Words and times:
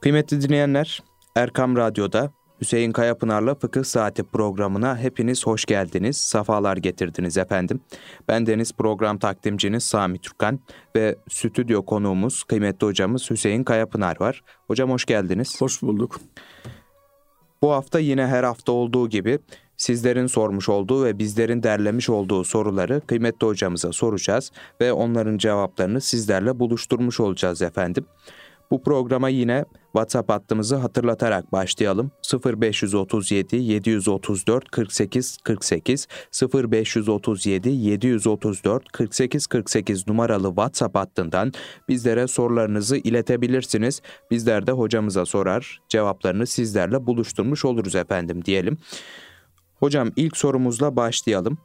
Kıymetli 0.00 0.42
dinleyenler, 0.42 1.02
Erkam 1.36 1.76
Radyo'da 1.76 2.30
Hüseyin 2.60 2.92
Kayapınar'la 2.92 3.54
Fıkıh 3.54 3.84
Saati 3.84 4.22
programına 4.22 4.98
hepiniz 4.98 5.46
hoş 5.46 5.64
geldiniz, 5.64 6.16
safalar 6.16 6.76
getirdiniz 6.76 7.38
efendim. 7.38 7.80
Ben 8.28 8.46
Deniz 8.46 8.72
program 8.72 9.18
takdimciniz 9.18 9.84
Sami 9.84 10.18
Türkan 10.18 10.60
ve 10.96 11.18
stüdyo 11.30 11.84
konuğumuz 11.84 12.44
kıymetli 12.44 12.86
hocamız 12.86 13.30
Hüseyin 13.30 13.64
Kayapınar 13.64 14.20
var. 14.20 14.42
Hocam 14.66 14.90
hoş 14.90 15.04
geldiniz. 15.04 15.60
Hoş 15.60 15.82
bulduk. 15.82 16.20
Bu 17.62 17.72
hafta 17.72 17.98
yine 17.98 18.26
her 18.26 18.44
hafta 18.44 18.72
olduğu 18.72 19.08
gibi 19.08 19.38
sizlerin 19.76 20.26
sormuş 20.26 20.68
olduğu 20.68 21.04
ve 21.04 21.18
bizlerin 21.18 21.62
derlemiş 21.62 22.10
olduğu 22.10 22.44
soruları 22.44 23.00
kıymetli 23.06 23.46
hocamıza 23.46 23.92
soracağız 23.92 24.52
ve 24.80 24.92
onların 24.92 25.38
cevaplarını 25.38 26.00
sizlerle 26.00 26.58
buluşturmuş 26.58 27.20
olacağız 27.20 27.62
efendim. 27.62 28.06
Bu 28.70 28.82
programa 28.82 29.28
yine 29.28 29.64
WhatsApp 29.92 30.30
hattımızı 30.30 30.76
hatırlatarak 30.76 31.52
başlayalım. 31.52 32.10
0537 32.60 33.56
734 33.56 34.70
48 34.70 35.36
48 35.44 36.08
0537 36.54 37.68
734 37.68 38.92
48 38.92 39.46
48 39.46 40.08
numaralı 40.08 40.48
WhatsApp 40.48 40.96
hattından 40.96 41.52
bizlere 41.88 42.26
sorularınızı 42.26 42.96
iletebilirsiniz. 42.96 44.02
Bizler 44.30 44.66
de 44.66 44.72
hocamıza 44.72 45.26
sorar, 45.26 45.80
cevaplarını 45.88 46.46
sizlerle 46.46 47.06
buluşturmuş 47.06 47.64
oluruz 47.64 47.94
efendim 47.94 48.44
diyelim. 48.44 48.78
Hocam 49.74 50.10
ilk 50.16 50.36
sorumuzla 50.36 50.96
başlayalım. 50.96 51.58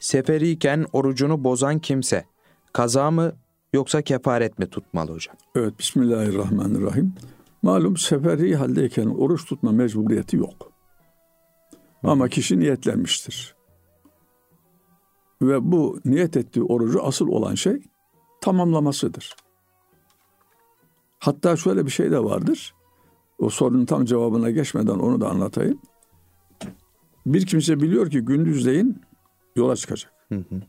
Seferiyken 0.00 0.86
orucunu 0.92 1.44
bozan 1.44 1.78
kimse 1.78 2.24
kaza 2.72 3.10
mı 3.10 3.32
yoksa 3.72 4.02
kefaret 4.02 4.58
mi 4.58 4.66
tutmalı 4.66 5.12
hocam? 5.12 5.36
Evet 5.54 5.78
Bismillahirrahmanirrahim. 5.78 7.14
Malum 7.62 7.96
seferi 7.96 8.56
haldeyken 8.56 9.06
oruç 9.06 9.44
tutma 9.44 9.72
mecburiyeti 9.72 10.36
yok. 10.36 10.72
Ama 12.02 12.28
kişi 12.28 12.58
niyetlenmiştir. 12.58 13.54
Ve 15.42 15.72
bu 15.72 16.00
niyet 16.04 16.36
ettiği 16.36 16.62
orucu 16.62 17.02
asıl 17.02 17.28
olan 17.28 17.54
şey 17.54 17.82
tamamlamasıdır. 18.40 19.36
Hatta 21.18 21.56
şöyle 21.56 21.86
bir 21.86 21.90
şey 21.90 22.10
de 22.10 22.24
vardır. 22.24 22.74
O 23.38 23.50
sorunun 23.50 23.84
tam 23.84 24.04
cevabına 24.04 24.50
geçmeden 24.50 24.98
onu 24.98 25.20
da 25.20 25.28
anlatayım. 25.28 25.80
Bir 27.26 27.46
kimse 27.46 27.80
biliyor 27.80 28.10
ki 28.10 28.20
gündüzleyin 28.20 29.00
yola 29.56 29.76
çıkacak. 29.76 30.12
Hı 30.28 30.34
hı. 30.34 30.60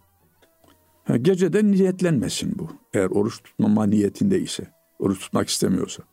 Ha, 1.04 1.18
geceden 1.18 1.72
niyetlenmesin 1.72 2.60
bu. 2.60 2.68
Eğer 2.94 3.10
oruç 3.10 3.44
tutmama 3.44 3.86
niyetinde 3.86 4.40
ise. 4.40 4.74
Oruç 5.00 5.20
tutmak 5.20 5.50
istemiyorsa. 5.50 6.04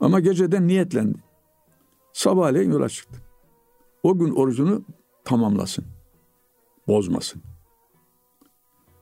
Ama 0.00 0.20
geceden 0.20 0.68
niyetlendi. 0.68 1.18
Sabahleyin 2.12 2.72
yola 2.72 2.88
çıktı. 2.88 3.22
O 4.02 4.18
gün 4.18 4.30
orucunu 4.30 4.84
tamamlasın. 5.24 5.84
Bozmasın. 6.88 7.42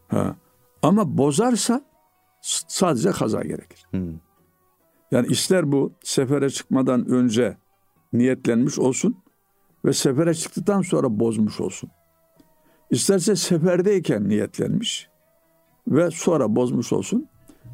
Ha. 0.09 0.37
Ama 0.83 1.19
bozarsa 1.19 1.85
sadece 2.69 3.11
kaza 3.11 3.43
gerekir. 3.43 3.87
Hmm. 3.91 4.15
Yani 5.11 5.27
ister 5.27 5.73
bu 5.73 5.93
sefere 6.03 6.51
çıkmadan 6.51 7.09
önce 7.09 7.57
niyetlenmiş 8.13 8.79
olsun 8.79 9.17
ve 9.85 9.93
sefere 9.93 10.35
çıktıktan 10.35 10.83
sonra 10.83 11.21
bozmuş 11.21 11.61
olsun. 11.61 11.91
İsterse 12.91 13.37
seferdeyken 13.37 14.29
niyetlenmiş 14.29 15.09
ve 15.89 16.11
sonra 16.11 16.57
bozmuş 16.57 16.93
olsun. 16.93 17.29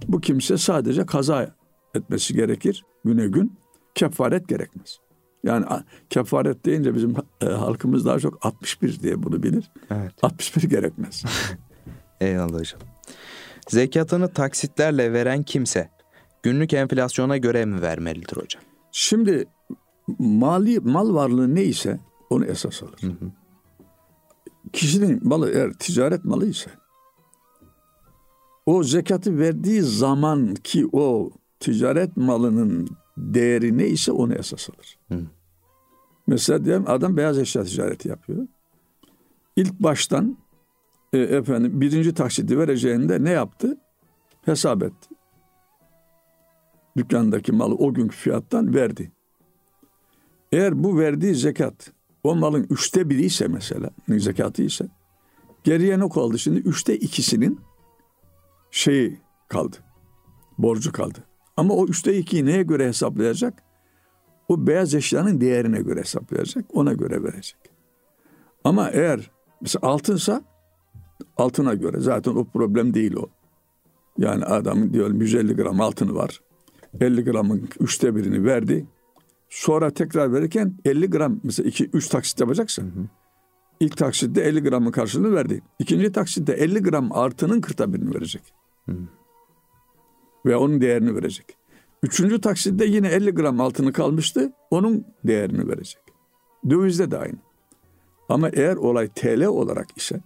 Bu 0.09 0.20
kimse 0.20 0.59
sadece 0.59 1.06
kaza 1.06 1.55
etmesi 1.95 2.34
gerekir 2.34 2.84
güne 3.05 3.27
gün. 3.27 3.53
Kefaret 3.94 4.48
gerekmez. 4.48 4.98
Yani 5.44 5.64
kefaret 6.11 6.64
deyince 6.64 6.94
bizim 6.94 7.14
e, 7.41 7.47
halkımız 7.47 8.05
daha 8.05 8.19
çok 8.19 8.47
61 8.47 9.00
diye 9.00 9.22
bunu 9.22 9.42
bilir. 9.42 9.70
Evet. 9.91 10.12
61 10.22 10.62
gerekmez. 10.62 11.25
Eyvallah 12.21 12.59
hocam. 12.59 12.81
Zekatını 13.69 14.32
taksitlerle 14.32 15.12
veren 15.12 15.43
kimse 15.43 15.91
günlük 16.43 16.72
enflasyona 16.72 17.37
göre 17.37 17.65
mi 17.65 17.82
vermelidir 17.82 18.37
hocam? 18.37 18.62
Şimdi 18.93 19.44
mali 20.19 20.81
mal 20.81 21.15
varlığı 21.15 21.55
neyse 21.55 22.00
onu 22.31 22.44
esas 22.44 22.82
alır. 22.82 23.00
Hı 23.00 23.06
hı. 23.06 23.31
Kişinin 24.76 25.28
malı 25.28 25.50
eğer 25.50 25.72
ticaret 25.72 26.25
malı 26.25 26.47
ise 26.47 26.70
o 28.66 28.82
zekatı 28.82 29.38
verdiği 29.38 29.82
zaman 29.82 30.54
ki 30.54 30.88
o 30.92 31.31
ticaret 31.60 32.16
malının 32.16 32.88
değeri 33.16 33.78
neyse 33.78 34.12
onu 34.12 34.34
esas 34.34 34.69
alır. 34.70 34.98
Hı. 35.09 35.26
Mesela 36.26 36.64
diyelim 36.64 36.84
adam 36.87 37.16
beyaz 37.16 37.38
eşya 37.38 37.64
ticareti 37.64 38.09
yapıyor. 38.09 38.47
İlk 39.56 39.81
baştan 39.81 40.38
e, 41.12 41.19
efendim 41.19 41.81
birinci 41.81 42.14
taksidi 42.14 42.58
vereceğinde 42.58 43.25
ne 43.25 43.31
yaptı? 43.31 43.78
Hesap 44.43 44.82
etti. 44.82 45.08
Dükkandaki 46.97 47.53
malı 47.53 47.75
o 47.75 47.94
günkü 47.94 48.16
fiyattan 48.16 48.75
verdi. 48.75 49.12
Eğer 50.53 50.84
bu 50.84 50.98
verdiği 50.98 51.34
zekat 51.34 51.95
o 52.26 52.34
malın 52.34 52.66
üçte 52.70 53.10
biri 53.10 53.25
ise 53.25 53.48
mesela 53.48 53.91
zekatı 54.09 54.62
ise 54.62 54.88
geriye 55.64 55.98
ne 55.98 56.09
kaldı 56.09 56.38
şimdi? 56.38 56.59
Üçte 56.59 56.98
ikisinin 56.98 57.60
şeyi 58.70 59.20
kaldı. 59.48 59.76
Borcu 60.59 60.92
kaldı. 60.92 61.19
Ama 61.56 61.75
o 61.75 61.87
üçte 61.87 62.19
ikiyi 62.19 62.47
neye 62.47 62.62
göre 62.62 62.88
hesaplayacak? 62.88 63.62
O 64.48 64.66
beyaz 64.66 64.94
eşyanın 64.94 65.41
değerine 65.41 65.81
göre 65.82 66.00
hesaplayacak. 66.00 66.64
Ona 66.72 66.92
göre 66.92 67.22
verecek. 67.22 67.59
Ama 68.64 68.91
eğer 68.91 69.31
mesela 69.60 69.88
altınsa 69.88 70.43
altına 71.37 71.75
göre 71.75 72.00
zaten 72.00 72.32
o 72.34 72.44
problem 72.44 72.94
değil 72.94 73.16
o. 73.16 73.26
Yani 74.19 74.44
adamın 74.44 74.93
diyor 74.93 75.14
150 75.14 75.56
gram 75.56 75.81
altını 75.81 76.14
var. 76.14 76.41
50 77.00 77.25
gramın 77.25 77.69
üçte 77.81 78.16
birini 78.16 78.44
verdi. 78.44 78.87
Sonra 79.48 79.90
tekrar 79.90 80.32
verirken 80.32 80.74
50 80.84 81.10
gram 81.10 81.40
mesela 81.42 81.68
2 81.68 81.90
3 81.92 82.08
taksit 82.08 82.40
yapacaksın. 82.40 82.82
Hı 82.82 83.00
hı. 83.00 83.06
İlk 83.80 83.96
taksitte 83.96 84.40
50 84.40 84.62
gramın 84.62 84.90
karşılığını 84.90 85.34
verdi. 85.34 85.62
İkinci 85.78 86.12
taksitte 86.12 86.52
50 86.52 86.82
gram 86.82 87.12
artının 87.12 87.60
kırkta 87.60 87.92
birini 87.92 88.14
verecek. 88.14 88.42
Hı. 88.86 88.96
Ve 90.46 90.56
onun 90.56 90.80
değerini 90.80 91.14
verecek. 91.14 91.56
Üçüncü 92.02 92.40
taksitte 92.40 92.84
yine 92.86 93.08
50 93.08 93.30
gram 93.30 93.60
altını 93.60 93.92
kalmıştı. 93.92 94.52
Onun 94.70 95.04
değerini 95.24 95.68
verecek. 95.68 96.02
Dövizde 96.70 97.10
de 97.10 97.18
aynı. 97.18 97.38
Ama 98.28 98.48
eğer 98.48 98.76
olay 98.76 99.08
TL 99.08 99.44
olarak 99.44 99.96
ise 99.96 100.20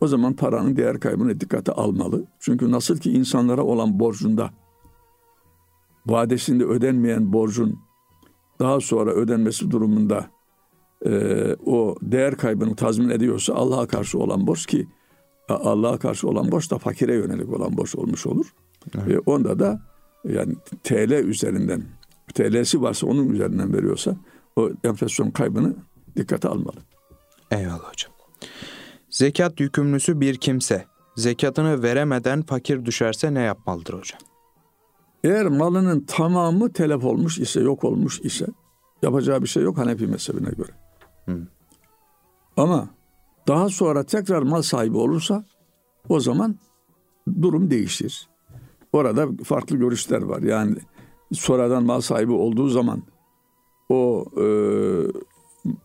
o 0.00 0.06
zaman 0.06 0.32
paranın 0.32 0.76
değer 0.76 1.00
kaybını 1.00 1.40
dikkate 1.40 1.72
almalı. 1.72 2.24
Çünkü 2.38 2.70
nasıl 2.70 2.98
ki 2.98 3.12
insanlara 3.12 3.62
olan 3.62 4.00
borcunda 4.00 4.50
vadesinde 6.06 6.64
ödenmeyen 6.64 7.32
borcun 7.32 7.78
daha 8.60 8.80
sonra 8.80 9.10
ödenmesi 9.10 9.70
durumunda 9.70 10.30
e, 11.06 11.10
o 11.66 11.96
değer 12.02 12.36
kaybını 12.36 12.76
tazmin 12.76 13.10
ediyorsa 13.10 13.54
Allah'a 13.54 13.86
karşı 13.86 14.18
olan 14.18 14.46
borç 14.46 14.66
ki 14.66 14.88
Allah'a 15.48 15.98
karşı 15.98 16.28
olan 16.28 16.52
borç 16.52 16.70
da 16.70 16.78
fakire 16.78 17.14
yönelik 17.14 17.52
olan 17.52 17.76
borç 17.76 17.94
olmuş 17.94 18.26
olur. 18.26 18.54
Evet. 18.94 19.12
E, 19.12 19.18
onda 19.18 19.58
da 19.58 19.82
yani 20.24 20.54
TL 20.82 21.12
üzerinden 21.12 21.82
TL'si 22.34 22.82
varsa 22.82 23.06
onun 23.06 23.28
üzerinden 23.28 23.72
veriyorsa 23.72 24.16
o 24.56 24.70
enflasyon 24.84 25.30
kaybını 25.30 25.76
dikkate 26.16 26.48
almalı. 26.48 26.76
Eyvallah 27.50 27.92
hocam. 27.92 28.12
Zekat 29.10 29.60
yükümlüsü 29.60 30.20
bir 30.20 30.36
kimse 30.36 30.84
zekatını 31.16 31.82
veremeden 31.82 32.42
fakir 32.42 32.84
düşerse 32.84 33.34
ne 33.34 33.40
yapmalıdır 33.40 33.94
hocam? 33.94 34.20
Eğer 35.24 35.46
malının 35.46 36.00
tamamı 36.00 36.72
telef 36.72 37.04
olmuş 37.04 37.38
ise, 37.38 37.60
yok 37.60 37.84
olmuş 37.84 38.20
ise 38.20 38.46
yapacağı 39.02 39.42
bir 39.42 39.48
şey 39.48 39.62
yok 39.62 39.78
Hanefi 39.78 40.06
mezhebine 40.06 40.50
göre. 40.50 40.72
Hı. 41.26 41.38
Ama 42.56 42.88
daha 43.48 43.68
sonra 43.68 44.04
tekrar 44.04 44.42
mal 44.42 44.62
sahibi 44.62 44.96
olursa 44.96 45.44
o 46.08 46.20
zaman 46.20 46.56
durum 47.42 47.70
değişir. 47.70 48.28
Orada 48.92 49.28
farklı 49.44 49.76
görüşler 49.76 50.22
var. 50.22 50.42
Yani 50.42 50.76
sonradan 51.32 51.84
mal 51.84 52.00
sahibi 52.00 52.32
olduğu 52.32 52.68
zaman 52.68 53.02
o 53.88 54.24
e, 54.36 54.46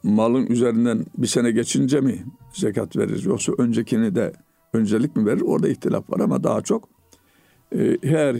malın 0.04 0.48
üzerinden 0.48 1.06
bir 1.18 1.28
sene 1.28 1.52
geçince 1.52 2.02
mi 2.02 2.26
zekat 2.54 2.98
verir 2.98 3.24
yoksa 3.24 3.54
öncekini 3.58 4.16
de 4.16 4.34
öncelik 4.74 5.16
mi 5.16 5.26
verir? 5.26 5.42
Orada 5.42 5.68
ihtilaf 5.68 6.10
var 6.10 6.20
ama 6.20 6.44
daha 6.44 6.62
çok 6.62 6.90
e, 7.76 7.98
her 8.04 8.36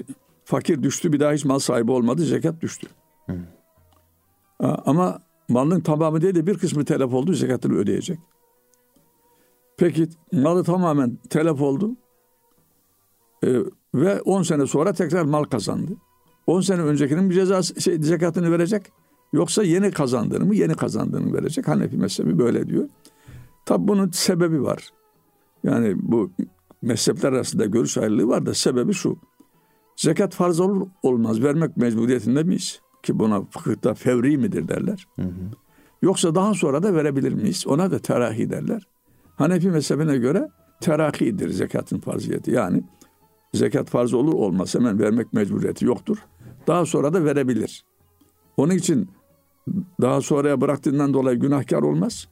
fakir 0.50 0.84
düştü 0.84 1.14
bir 1.14 1.20
daha 1.20 1.34
hiç 1.34 1.46
mal 1.46 1.60
sahibi 1.60 1.92
olmadı 1.92 2.22
zekat 2.22 2.62
düştü. 2.62 2.88
Hı. 3.26 3.40
Ama 4.60 5.20
malın 5.50 5.80
tamamı 5.80 6.22
değil 6.22 6.36
de 6.36 6.48
bir 6.48 6.58
kısmı 6.58 6.86
telef 6.86 7.14
oldu 7.14 7.34
zekatını 7.34 7.76
ödeyecek. 7.76 8.20
Peki 9.78 10.08
malı 10.32 10.64
tamamen 10.64 11.18
telef 11.30 11.62
oldu 11.62 11.96
e, 13.44 13.50
ve 13.96 14.22
10 14.22 14.44
sene 14.44 14.68
sonra 14.68 14.94
tekrar 14.94 15.24
mal 15.24 15.44
kazandı. 15.44 15.92
10 16.48 16.62
sene 16.62 16.82
öncekinin 16.82 17.30
bir 17.30 17.36
cezası 17.36 17.82
şey, 17.82 18.02
zekatını 18.02 18.52
verecek. 18.52 18.86
Yoksa 19.34 19.64
yeni 19.64 19.92
kazandığını 19.92 20.46
mı 20.46 20.56
yeni 20.56 20.74
kazandığını 20.74 21.34
verecek. 21.34 21.68
Hanefi 21.68 21.98
mezhebi 21.98 22.40
böyle 22.40 22.68
diyor. 22.68 22.90
Tabi 23.66 23.88
bunun 23.88 24.12
sebebi 24.12 24.64
var. 24.64 24.90
Yani 25.64 25.96
bu 26.02 26.32
mezhepler 26.82 27.34
arasında 27.34 27.66
görüş 27.66 27.98
ayrılığı 27.98 28.28
var 28.28 28.46
da 28.46 28.54
sebebi 28.54 28.94
şu. 28.94 29.20
Zekat 30.00 30.34
farz 30.34 30.60
olur 30.60 30.88
olmaz 31.04 31.44
vermek 31.44 31.78
mecburiyetinde 31.78 32.44
miyiz? 32.44 32.82
Ki 33.04 33.20
buna 33.20 33.42
fıkıhta 33.46 33.94
fevri 33.94 34.38
midir 34.38 34.68
derler. 34.68 35.08
Hı 35.16 35.22
hı. 35.22 35.52
Yoksa 36.02 36.36
daha 36.36 36.54
sonra 36.54 36.84
da 36.84 36.94
verebilir 36.94 37.34
miyiz? 37.34 37.68
Ona 37.68 37.92
da 37.92 38.00
terahi 38.00 38.50
derler. 38.50 38.88
Hanefi 39.36 39.70
mezhebine 39.70 40.18
göre 40.18 40.50
terahidir 40.82 41.50
zekatın 41.50 42.00
farziyeti. 42.00 42.52
Yani 42.52 42.84
zekat 43.54 43.90
farz 43.90 44.14
olur 44.14 44.34
olmaz 44.34 44.76
hemen 44.76 45.00
vermek 45.00 45.34
mecburiyeti 45.34 45.86
yoktur. 45.86 46.18
Daha 46.68 46.86
sonra 46.86 47.14
da 47.14 47.26
verebilir. 47.26 47.86
Onun 48.58 48.74
için 48.74 49.10
daha 50.02 50.22
sonraya 50.22 50.62
bıraktığından 50.62 51.14
dolayı 51.14 51.40
günahkar 51.40 51.82
olmaz. 51.82 52.28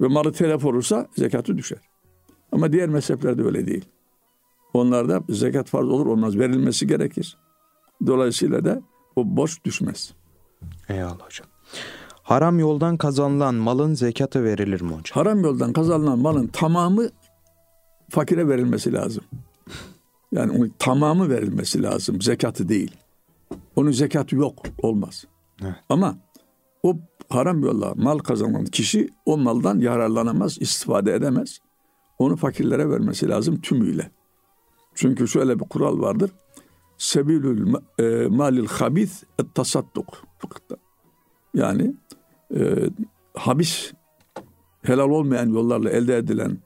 Ve 0.00 0.06
malı 0.06 0.32
telef 0.32 0.64
olursa 0.64 1.08
zekatı 1.16 1.58
düşer. 1.58 1.80
Ama 2.52 2.72
diğer 2.72 2.88
mezheplerde 2.88 3.42
öyle 3.42 3.66
değil. 3.66 3.88
Onlarda 4.74 5.22
zekat 5.28 5.68
farz 5.68 5.88
olur 5.88 6.06
olmaz 6.06 6.38
verilmesi 6.38 6.86
gerekir. 6.86 7.36
Dolayısıyla 8.06 8.64
da 8.64 8.82
o 9.16 9.36
borç 9.36 9.64
düşmez. 9.64 10.12
Eyvallah 10.88 11.20
hocam. 11.20 11.46
Haram 12.22 12.58
yoldan 12.58 12.96
kazanılan 12.96 13.54
malın 13.54 13.94
zekatı 13.94 14.44
verilir 14.44 14.80
mi 14.80 14.88
hocam? 14.88 15.02
Haram 15.12 15.40
yoldan 15.44 15.72
kazanılan 15.72 16.18
malın 16.18 16.46
tamamı 16.46 17.08
fakire 18.10 18.48
verilmesi 18.48 18.92
lazım. 18.92 19.24
Yani 20.32 20.52
onun 20.52 20.72
tamamı 20.78 21.30
verilmesi 21.30 21.82
lazım. 21.82 22.22
Zekatı 22.22 22.68
değil. 22.68 22.96
Onun 23.76 23.90
zekatı 23.90 24.36
yok. 24.36 24.62
Olmaz. 24.82 25.24
Evet. 25.62 25.74
Ama 25.88 26.16
o 26.82 26.96
haram 27.28 27.62
yolla 27.62 27.92
mal 27.96 28.18
kazanan 28.18 28.64
kişi 28.64 29.08
o 29.26 29.38
maldan 29.38 29.78
yararlanamaz, 29.78 30.58
istifade 30.60 31.14
edemez. 31.14 31.58
Onu 32.18 32.36
fakirlere 32.36 32.90
vermesi 32.90 33.28
lazım 33.28 33.60
tümüyle. 33.60 34.10
Çünkü 34.98 35.28
şöyle 35.28 35.60
bir 35.60 35.64
kural 35.64 36.00
vardır. 36.00 36.30
Sebilül 36.96 37.74
e, 37.98 38.26
malil 38.26 38.66
habis 38.66 39.22
et 39.38 39.54
tasadduk. 39.54 40.22
Yani 41.54 41.94
e, 42.56 42.90
habis 43.34 43.92
helal 44.82 45.10
olmayan 45.10 45.48
yollarla 45.48 45.90
elde 45.90 46.16
edilen 46.16 46.58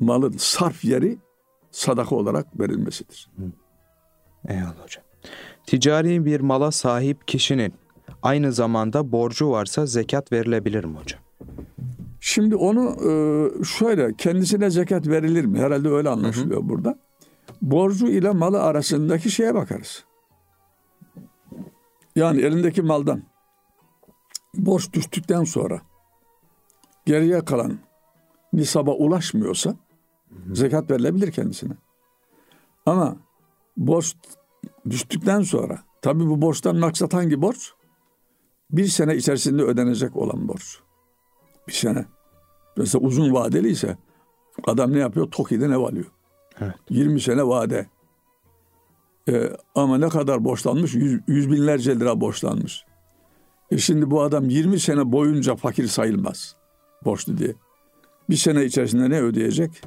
malın 0.00 0.34
sarf 0.38 0.84
yeri 0.84 1.18
sadaka 1.70 2.16
olarak 2.16 2.60
verilmesidir. 2.60 3.30
Eyvallah 4.48 4.82
hocam. 4.82 5.04
Ticari 5.66 6.24
bir 6.24 6.40
mala 6.40 6.70
sahip 6.70 7.28
kişinin 7.28 7.74
aynı 8.22 8.52
zamanda 8.52 9.12
borcu 9.12 9.50
varsa 9.50 9.86
zekat 9.86 10.32
verilebilir 10.32 10.84
mi 10.84 10.98
hocam? 10.98 11.20
Şimdi 12.20 12.56
onu 12.56 12.90
e, 12.90 13.64
şöyle 13.64 14.14
kendisine 14.16 14.70
zekat 14.70 15.08
verilir 15.08 15.44
mi? 15.44 15.58
Herhalde 15.58 15.88
öyle 15.88 16.08
anlaşılıyor 16.08 16.60
hı 16.60 16.64
hı. 16.64 16.68
burada. 16.68 16.98
Borcu 17.62 18.08
ile 18.08 18.30
malı 18.30 18.62
arasındaki 18.62 19.30
şeye 19.30 19.54
bakarız. 19.54 20.04
Yani 22.16 22.40
elindeki 22.40 22.82
maldan 22.82 23.22
borç 24.54 24.92
düştükten 24.92 25.44
sonra 25.44 25.82
geriye 27.06 27.44
kalan 27.44 27.78
nisaba 28.52 28.90
ulaşmıyorsa 28.92 29.76
zekat 30.52 30.90
verilebilir 30.90 31.32
kendisine. 31.32 31.72
Ama 32.86 33.16
borç 33.76 34.16
düştükten 34.90 35.42
sonra 35.42 35.78
tabii 36.02 36.26
bu 36.26 36.42
borçtan 36.42 36.76
maksat 36.76 37.14
hangi 37.14 37.42
borç? 37.42 37.72
Bir 38.70 38.86
sene 38.86 39.16
içerisinde 39.16 39.62
ödenecek 39.62 40.16
olan 40.16 40.48
borç. 40.48 40.78
Bir 41.68 41.72
sene. 41.72 42.06
Mesela 42.76 43.06
uzun 43.06 43.34
vadeli 43.34 43.68
ise 43.68 43.98
adam 44.64 44.92
ne 44.92 44.98
yapıyor? 44.98 45.30
TOKİ'den 45.30 45.70
ev 45.70 45.78
alıyor. 45.78 46.06
Evet. 46.60 46.74
20 46.90 47.20
sene 47.20 47.46
vade. 47.46 47.86
Ee, 49.28 49.50
ama 49.74 49.98
ne 49.98 50.08
kadar 50.08 50.44
borçlanmış? 50.44 50.94
Yüz, 50.94 51.20
yüz 51.26 51.50
binlerce 51.50 52.00
lira 52.00 52.20
borçlanmış. 52.20 52.84
E 53.70 53.78
şimdi 53.78 54.10
bu 54.10 54.22
adam 54.22 54.48
20 54.48 54.80
sene 54.80 55.12
boyunca 55.12 55.56
fakir 55.56 55.86
sayılmaz. 55.86 56.56
Borçlu 57.04 57.38
diye. 57.38 57.54
Bir 58.30 58.36
sene 58.36 58.64
içerisinde 58.64 59.10
ne 59.10 59.20
ödeyecek? 59.20 59.82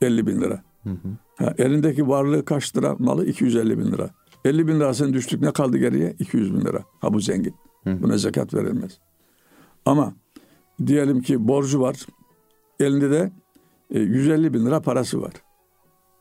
50 0.00 0.26
bin 0.26 0.40
lira. 0.40 0.62
Hı 0.82 0.90
hı. 0.90 1.08
Ha, 1.36 1.54
elindeki 1.58 2.08
varlığı 2.08 2.44
kaç 2.44 2.76
lira? 2.76 2.96
Malı 2.98 3.26
250 3.26 3.78
bin 3.78 3.92
lira. 3.92 4.10
50 4.44 4.68
bin 4.68 4.80
lirasını 4.80 5.12
düştük 5.12 5.40
ne 5.40 5.52
kaldı 5.52 5.78
geriye? 5.78 6.16
200 6.18 6.54
bin 6.54 6.60
lira. 6.60 6.84
Ha 7.00 7.14
bu 7.14 7.20
zengin. 7.20 7.54
Hı 7.84 7.90
hı. 7.90 8.02
Buna 8.02 8.18
zekat 8.18 8.54
verilmez. 8.54 8.98
Ama 9.84 10.12
diyelim 10.86 11.22
ki 11.22 11.48
borcu 11.48 11.80
var. 11.80 11.96
Elinde 12.80 13.10
de 13.10 13.32
150 13.90 14.46
e, 14.46 14.54
bin 14.54 14.66
lira 14.66 14.80
parası 14.80 15.22
var. 15.22 15.32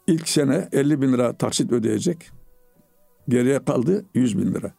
İlk 0.08 0.30
sene 0.30 0.70
50 0.72 1.02
bin 1.02 1.14
lira 1.14 1.34
taksit 1.34 1.72
ödeyecek. 1.72 2.32
Geriye 3.28 3.66
kaldı 3.66 4.06
100 4.14 4.38
bin 4.38 4.54
lira. 4.54 4.72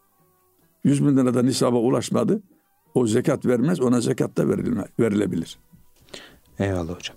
100 0.85 1.07
bin 1.07 1.17
lira 1.17 1.35
da 1.35 1.43
nisaba 1.43 1.77
ulaşmadı. 1.77 2.43
O 2.95 3.07
zekat 3.07 3.47
vermez. 3.47 3.81
Ona 3.81 4.01
zekat 4.01 4.37
da 4.37 4.49
verilebilir. 5.01 5.59
Eyvallah 6.59 6.97
hocam. 6.97 7.17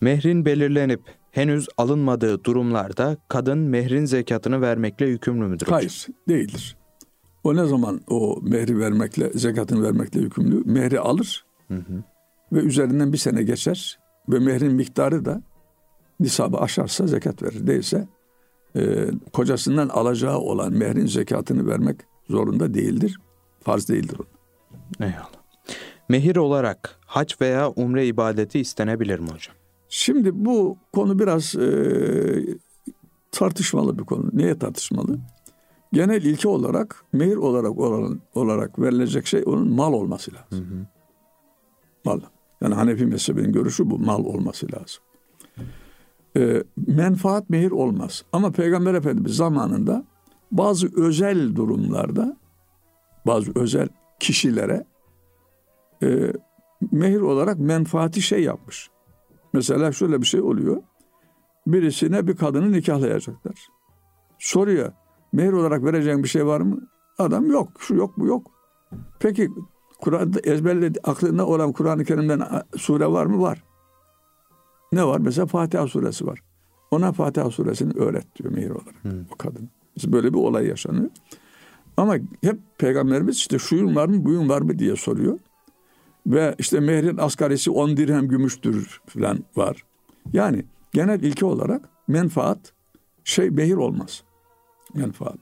Mehrin 0.00 0.44
belirlenip 0.44 1.00
henüz 1.30 1.68
alınmadığı 1.76 2.44
durumlarda 2.44 3.16
kadın 3.28 3.58
mehrin 3.58 4.04
zekatını 4.04 4.60
vermekle 4.60 5.06
yükümlü 5.06 5.46
müdür 5.46 5.66
hocam? 5.66 5.78
Hayır, 5.78 6.06
değildir. 6.28 6.76
O 7.44 7.56
ne 7.56 7.64
zaman 7.64 8.00
o 8.08 8.40
mehri 8.42 8.78
vermekle, 8.78 9.30
zekatını 9.30 9.82
vermekle 9.82 10.20
yükümlü? 10.20 10.62
Mehri 10.64 11.00
alır 11.00 11.44
hı 11.68 11.74
hı. 11.74 12.04
ve 12.52 12.58
üzerinden 12.58 13.12
bir 13.12 13.18
sene 13.18 13.42
geçer 13.42 14.01
ve 14.28 14.38
mehrin 14.38 14.72
miktarı 14.72 15.24
da 15.24 15.42
nisabı 16.20 16.58
aşarsa 16.58 17.06
zekat 17.06 17.42
verir. 17.42 17.66
Değilse 17.66 18.08
e, 18.76 19.06
kocasından 19.32 19.88
alacağı 19.88 20.38
olan 20.38 20.72
mehrin 20.72 21.06
zekatını 21.06 21.66
vermek 21.66 22.00
zorunda 22.30 22.74
değildir. 22.74 23.20
Farz 23.60 23.88
değildir 23.88 24.16
o. 24.20 24.24
Eyvallah. 25.04 25.42
Mehir 26.08 26.36
olarak 26.36 26.98
hac 27.06 27.34
veya 27.40 27.70
umre 27.70 28.06
ibadeti 28.06 28.60
istenebilir 28.60 29.18
mi 29.18 29.26
hocam? 29.26 29.56
Şimdi 29.88 30.44
bu 30.44 30.76
konu 30.92 31.18
biraz 31.18 31.56
e, 31.56 31.66
tartışmalı 33.32 33.98
bir 33.98 34.04
konu. 34.04 34.30
Niye 34.32 34.58
tartışmalı? 34.58 35.18
Genel 35.92 36.22
ilke 36.22 36.48
olarak 36.48 37.04
mehir 37.12 37.36
olarak 37.36 37.78
olan, 37.78 38.20
olarak 38.34 38.78
verilecek 38.78 39.26
şey 39.26 39.42
onun 39.46 39.72
mal 39.72 39.92
olması 39.92 40.30
lazım. 40.34 40.66
Hı 40.70 40.74
hı. 40.74 40.86
Mal. 42.04 42.20
Yani 42.62 42.74
Hanefi 42.74 43.06
mezhebinin 43.06 43.52
görüşü 43.52 43.90
bu 43.90 43.98
mal 43.98 44.24
olması 44.24 44.66
lazım. 44.72 45.02
E, 46.36 46.62
menfaat 46.76 47.50
mehir 47.50 47.70
olmaz. 47.70 48.24
Ama 48.32 48.52
Peygamber 48.52 48.94
Efendimiz 48.94 49.36
zamanında 49.36 50.04
bazı 50.52 50.88
özel 50.96 51.56
durumlarda 51.56 52.36
bazı 53.26 53.52
özel 53.54 53.88
kişilere 54.20 54.86
e, 56.02 56.32
mehir 56.92 57.20
olarak 57.20 57.58
menfaati 57.58 58.22
şey 58.22 58.42
yapmış. 58.42 58.90
Mesela 59.52 59.92
şöyle 59.92 60.20
bir 60.20 60.26
şey 60.26 60.40
oluyor. 60.40 60.82
Birisine 61.66 62.26
bir 62.26 62.36
kadını 62.36 62.72
nikahlayacaklar. 62.72 63.68
Soruyor. 64.38 64.92
Mehir 65.32 65.52
olarak 65.52 65.84
vereceğin 65.84 66.22
bir 66.22 66.28
şey 66.28 66.46
var 66.46 66.60
mı? 66.60 66.88
Adam 67.18 67.50
yok. 67.50 67.68
Şu 67.78 67.94
yok 67.94 68.18
bu 68.18 68.26
yok. 68.26 68.50
Peki 69.20 69.50
Kur'an'da 70.02 70.40
ezberledi 70.40 71.00
aklında 71.04 71.46
olan 71.46 71.72
Kur'an-ı 71.72 72.04
Kerim'den 72.04 72.62
sure 72.76 73.06
var 73.06 73.26
mı? 73.26 73.42
Var. 73.42 73.62
Ne 74.92 75.06
var? 75.06 75.18
Mesela 75.18 75.46
Fatiha 75.46 75.86
suresi 75.86 76.26
var. 76.26 76.42
Ona 76.90 77.12
Fatiha 77.12 77.50
suresini 77.50 77.92
öğret 77.92 78.36
diyor 78.36 78.52
mehir 78.52 78.70
olarak 78.70 78.94
hmm. 79.02 79.24
o 79.32 79.36
kadın. 79.36 79.68
Böyle 80.06 80.32
bir 80.32 80.38
olay 80.38 80.66
yaşanıyor. 80.66 81.10
Ama 81.96 82.16
hep 82.40 82.58
peygamberimiz 82.78 83.36
işte 83.36 83.58
şuyun 83.58 83.96
var 83.96 84.08
mı 84.08 84.24
buyun 84.24 84.48
var 84.48 84.60
mı 84.60 84.78
diye 84.78 84.96
soruyor. 84.96 85.38
Ve 86.26 86.54
işte 86.58 86.80
mehrin 86.80 87.16
asgarisi 87.16 87.70
10 87.70 87.96
dirhem 87.96 88.28
gümüştür 88.28 89.00
falan 89.06 89.38
var. 89.56 89.84
Yani 90.32 90.64
genel 90.92 91.22
ilke 91.22 91.46
olarak 91.46 91.88
menfaat 92.08 92.72
şey 93.24 93.50
mehir 93.50 93.76
olmaz. 93.76 94.22
Menfaat. 94.94 95.38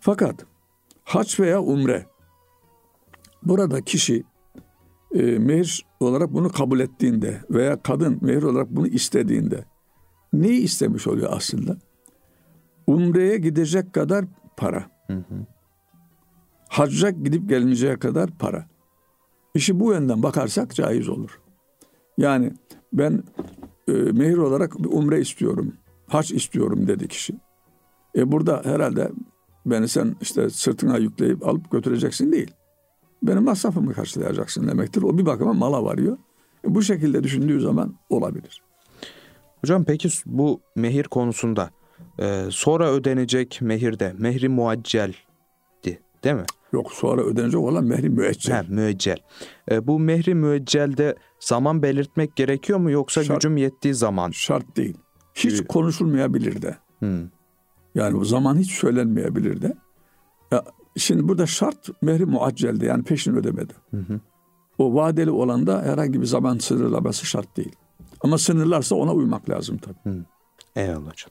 Fakat 0.00 0.46
haç 1.04 1.40
veya 1.40 1.62
umre 1.62 2.06
burada 3.42 3.82
kişi 3.82 4.24
e, 5.14 5.22
mehir 5.22 5.86
olarak 6.00 6.32
bunu 6.32 6.52
kabul 6.52 6.80
ettiğinde 6.80 7.40
veya 7.50 7.82
kadın 7.82 8.18
mehir 8.20 8.42
olarak 8.42 8.70
bunu 8.70 8.86
istediğinde 8.86 9.64
neyi 10.32 10.60
istemiş 10.60 11.06
oluyor 11.06 11.28
aslında? 11.32 11.76
Umre'ye 12.86 13.38
gidecek 13.38 13.92
kadar 13.92 14.24
para. 14.56 14.90
Hı 15.06 15.16
hı. 15.16 15.46
Hacca 16.68 17.10
gidip 17.10 17.48
gelmeyeceği 17.48 17.96
kadar 17.96 18.30
para. 18.38 18.68
İşi 19.54 19.80
bu 19.80 19.92
yönden 19.92 20.22
bakarsak 20.22 20.74
caiz 20.74 21.08
olur. 21.08 21.40
Yani 22.18 22.52
ben 22.92 23.22
e, 23.88 23.92
mehir 23.92 24.36
olarak 24.36 24.78
bir 24.78 24.88
umre 24.92 25.20
istiyorum, 25.20 25.72
hac 26.06 26.32
istiyorum 26.32 26.86
dedi 26.86 27.08
kişi. 27.08 27.34
E 28.16 28.32
burada 28.32 28.62
herhalde 28.64 29.10
Beni 29.70 29.88
sen 29.88 30.16
işte 30.20 30.50
sırtına 30.50 30.98
yükleyip 30.98 31.46
alıp 31.46 31.70
götüreceksin 31.70 32.32
değil. 32.32 32.50
Benim 33.22 33.44
masrafımı 33.44 33.92
karşılayacaksın 33.92 34.68
demektir. 34.68 35.02
O 35.02 35.18
bir 35.18 35.26
bakıma 35.26 35.52
mala 35.52 35.84
varıyor. 35.84 36.18
E, 36.64 36.74
bu 36.74 36.82
şekilde 36.82 37.24
düşündüğü 37.24 37.60
zaman 37.60 37.94
olabilir. 38.10 38.62
Hocam 39.60 39.84
peki 39.84 40.08
bu 40.26 40.60
mehir 40.76 41.04
konusunda 41.04 41.70
e, 42.18 42.44
sonra 42.50 42.90
ödenecek 42.90 43.58
mehirde 43.62 44.14
mehri 44.18 44.48
muacceldi 44.48 45.16
değil 46.24 46.36
mi? 46.36 46.44
Yok 46.72 46.92
sonra 46.92 47.22
ödenecek 47.22 47.60
olan 47.60 47.84
mehri 47.84 48.10
müeccel. 48.10 48.64
He, 48.64 48.74
müeccel. 48.74 49.18
E, 49.70 49.86
bu 49.86 49.98
mehri 49.98 50.34
müeccelde 50.34 51.16
zaman 51.40 51.82
belirtmek 51.82 52.36
gerekiyor 52.36 52.78
mu 52.78 52.90
yoksa 52.90 53.24
Şart. 53.24 53.36
gücüm 53.40 53.56
yettiği 53.56 53.94
zaman? 53.94 54.30
Şart 54.30 54.76
değil. 54.76 54.96
Hiç 55.34 55.56
Gibi. 55.56 55.66
konuşulmayabilir 55.68 56.62
de. 56.62 56.76
Hmm. 56.98 57.28
Yani 57.94 58.16
o 58.16 58.24
zaman 58.24 58.58
hiç 58.58 58.70
söylenmeyebilir 58.70 59.62
de. 59.62 59.76
Şimdi 60.98 61.28
burada 61.28 61.46
şart 61.46 62.02
mehri 62.02 62.26
muaccelde 62.26 62.86
yani 62.86 63.04
peşin 63.04 63.36
ödemedi. 63.36 63.72
Hı 63.90 63.96
hı. 63.96 64.20
O 64.78 64.94
vadeli 64.94 65.30
olanda 65.30 65.82
herhangi 65.82 66.20
bir 66.20 66.26
zaman 66.26 66.58
sınırlaması 66.58 67.26
şart 67.26 67.56
değil. 67.56 67.76
Ama 68.20 68.38
sınırlarsa 68.38 68.94
ona 68.94 69.12
uymak 69.12 69.50
lazım 69.50 69.78
tabii. 69.78 70.14
Eyvallah 70.76 71.10
hocam. 71.10 71.30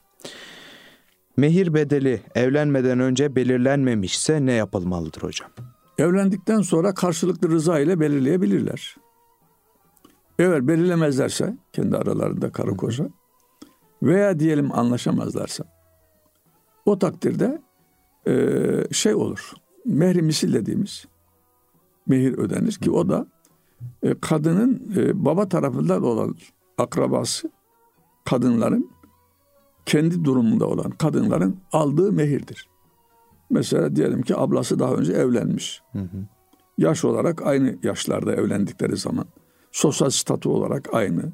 Mehir 1.38 1.74
bedeli 1.74 2.22
evlenmeden 2.36 3.00
önce 3.00 3.36
belirlenmemişse 3.36 4.46
ne 4.46 4.52
yapılmalıdır 4.54 5.22
hocam? 5.22 5.50
Evlendikten 5.98 6.62
sonra 6.62 6.94
karşılıklı 6.94 7.50
rıza 7.50 7.80
ile 7.80 8.00
belirleyebilirler. 8.00 8.96
Eğer 10.40 10.68
belirlemezlerse 10.68 11.58
kendi 11.74 11.98
aralarında 11.98 12.52
karı 12.52 12.78
koca 12.78 13.10
veya 14.04 14.40
diyelim 14.40 14.80
anlaşamazlarsa 14.80 15.64
o 16.86 17.00
takdirde 17.00 17.62
şey 18.92 19.16
olur. 19.16 19.52
Mehri 19.86 20.22
misil 20.22 20.54
dediğimiz 20.54 21.06
mehir 22.08 22.38
ödenir 22.38 22.72
ki 22.72 22.92
o 22.92 23.10
da 23.10 23.28
e, 24.04 24.16
kadının 24.22 24.92
e, 24.98 25.26
baba 25.26 25.50
tarafından 25.50 26.04
olan 26.04 26.36
akrabası 26.78 27.52
kadınların 28.26 28.90
kendi 29.86 30.26
durumunda 30.26 30.68
olan 30.68 30.92
kadınların 30.92 31.58
aldığı 31.72 32.12
mehirdir. 32.12 32.70
Mesela 33.50 33.96
diyelim 33.96 34.22
ki 34.22 34.38
ablası 34.38 34.80
daha 34.80 34.94
önce 34.94 35.14
evlenmiş. 35.14 35.82
Hı 35.92 36.00
hı. 36.00 36.28
Yaş 36.78 37.06
olarak 37.06 37.42
aynı 37.42 37.78
yaşlarda 37.84 38.36
evlendikleri 38.36 38.98
zaman. 38.98 39.26
Sosyal 39.72 40.10
statü 40.10 40.50
olarak 40.50 40.94
aynı. 40.94 41.32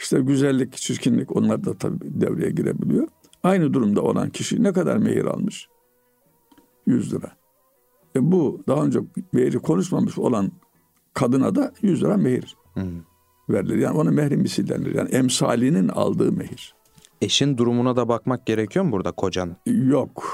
İşte 0.00 0.20
güzellik, 0.20 0.72
çirkinlik 0.72 1.36
onlar 1.36 1.64
da 1.64 1.74
tabii 1.74 2.20
devreye 2.20 2.50
girebiliyor. 2.50 3.08
Aynı 3.42 3.74
durumda 3.74 4.02
olan 4.02 4.30
kişi 4.30 4.62
ne 4.62 4.72
kadar 4.72 4.96
mehir 4.96 5.24
almış? 5.24 5.68
100 6.86 7.14
lira. 7.14 7.32
E 8.16 8.32
bu 8.32 8.62
daha 8.68 8.84
önce 8.84 9.00
mehri 9.32 9.58
konuşmamış 9.58 10.18
olan 10.18 10.52
kadına 11.14 11.54
da 11.54 11.72
100 11.82 12.02
lira 12.02 12.16
mehir 12.16 12.56
Hı. 12.74 12.86
verilir. 13.50 13.78
Yani 13.78 13.98
ona 13.98 14.10
mehri 14.10 14.36
misil 14.36 14.68
denilir. 14.68 14.94
Yani 14.94 15.08
emsalinin 15.08 15.88
aldığı 15.88 16.32
mehir. 16.32 16.74
Eşin 17.22 17.56
durumuna 17.58 17.96
da 17.96 18.08
bakmak 18.08 18.46
gerekiyor 18.46 18.84
mu 18.84 18.92
burada 18.92 19.12
kocanın? 19.12 19.56
Yok. 19.66 20.24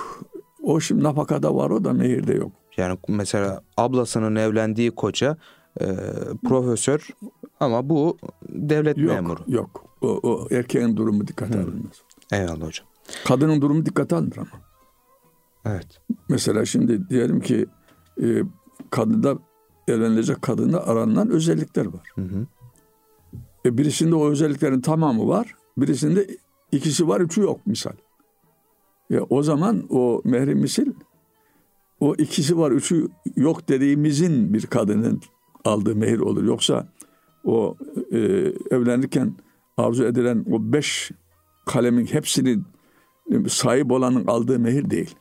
O 0.62 0.80
şimdi 0.80 1.04
nafakada 1.04 1.54
var 1.54 1.70
o 1.70 1.84
da 1.84 1.92
mehirde 1.92 2.34
yok. 2.34 2.52
Yani 2.76 2.98
mesela 3.08 3.62
ablasının 3.76 4.36
evlendiği 4.36 4.90
koca 4.90 5.36
e, 5.80 5.86
profesör 6.44 7.08
ama 7.60 7.88
bu 7.88 8.18
devlet 8.48 8.98
Yok. 8.98 9.14
memuru. 9.14 9.40
Yok. 9.48 9.84
O, 10.00 10.08
o 10.08 10.48
erkeğin 10.50 10.96
durumu 10.96 11.26
dikkate 11.26 11.58
alınmaz. 11.58 12.02
Eyvallah 12.32 12.66
hocam. 12.66 12.86
Kadının 13.24 13.60
durumu 13.60 13.86
dikkate 13.86 14.16
alınır 14.16 14.36
ama. 14.36 14.69
Evet. 15.64 16.00
Mesela 16.28 16.64
şimdi 16.64 17.10
diyelim 17.10 17.40
ki 17.40 17.66
e, 18.22 18.42
kadında 18.90 19.38
evlenilecek 19.88 20.42
kadında 20.42 20.86
aranılan 20.86 21.30
özellikler 21.30 21.86
var. 21.86 22.08
Hı 22.14 22.22
hı. 22.22 22.46
E, 23.64 23.78
birisinde 23.78 24.14
o 24.14 24.30
özelliklerin 24.30 24.80
tamamı 24.80 25.28
var. 25.28 25.54
Birisinde 25.76 26.26
ikisi 26.72 27.08
var, 27.08 27.20
üçü 27.20 27.40
yok 27.40 27.66
misal. 27.66 27.92
Ya 29.10 29.22
o 29.22 29.42
zaman 29.42 29.86
o 29.90 30.22
mehri 30.24 30.54
misil 30.54 30.92
o 32.00 32.14
ikisi 32.14 32.58
var, 32.58 32.70
üçü 32.70 33.08
yok 33.36 33.68
dediğimizin 33.68 34.54
bir 34.54 34.66
kadının 34.66 35.20
aldığı 35.64 35.96
mehir 35.96 36.18
olur. 36.18 36.44
Yoksa 36.44 36.88
o 37.44 37.76
e, 38.12 38.18
evlenirken 38.70 39.34
arzu 39.76 40.04
edilen 40.04 40.44
o 40.50 40.72
beş 40.72 41.10
kalemin 41.66 42.06
hepsinin 42.06 42.60
e, 42.60 42.64
sahip 43.48 43.92
olanın 43.92 44.26
aldığı 44.26 44.58
mehir 44.58 44.90
değil. 44.90 45.14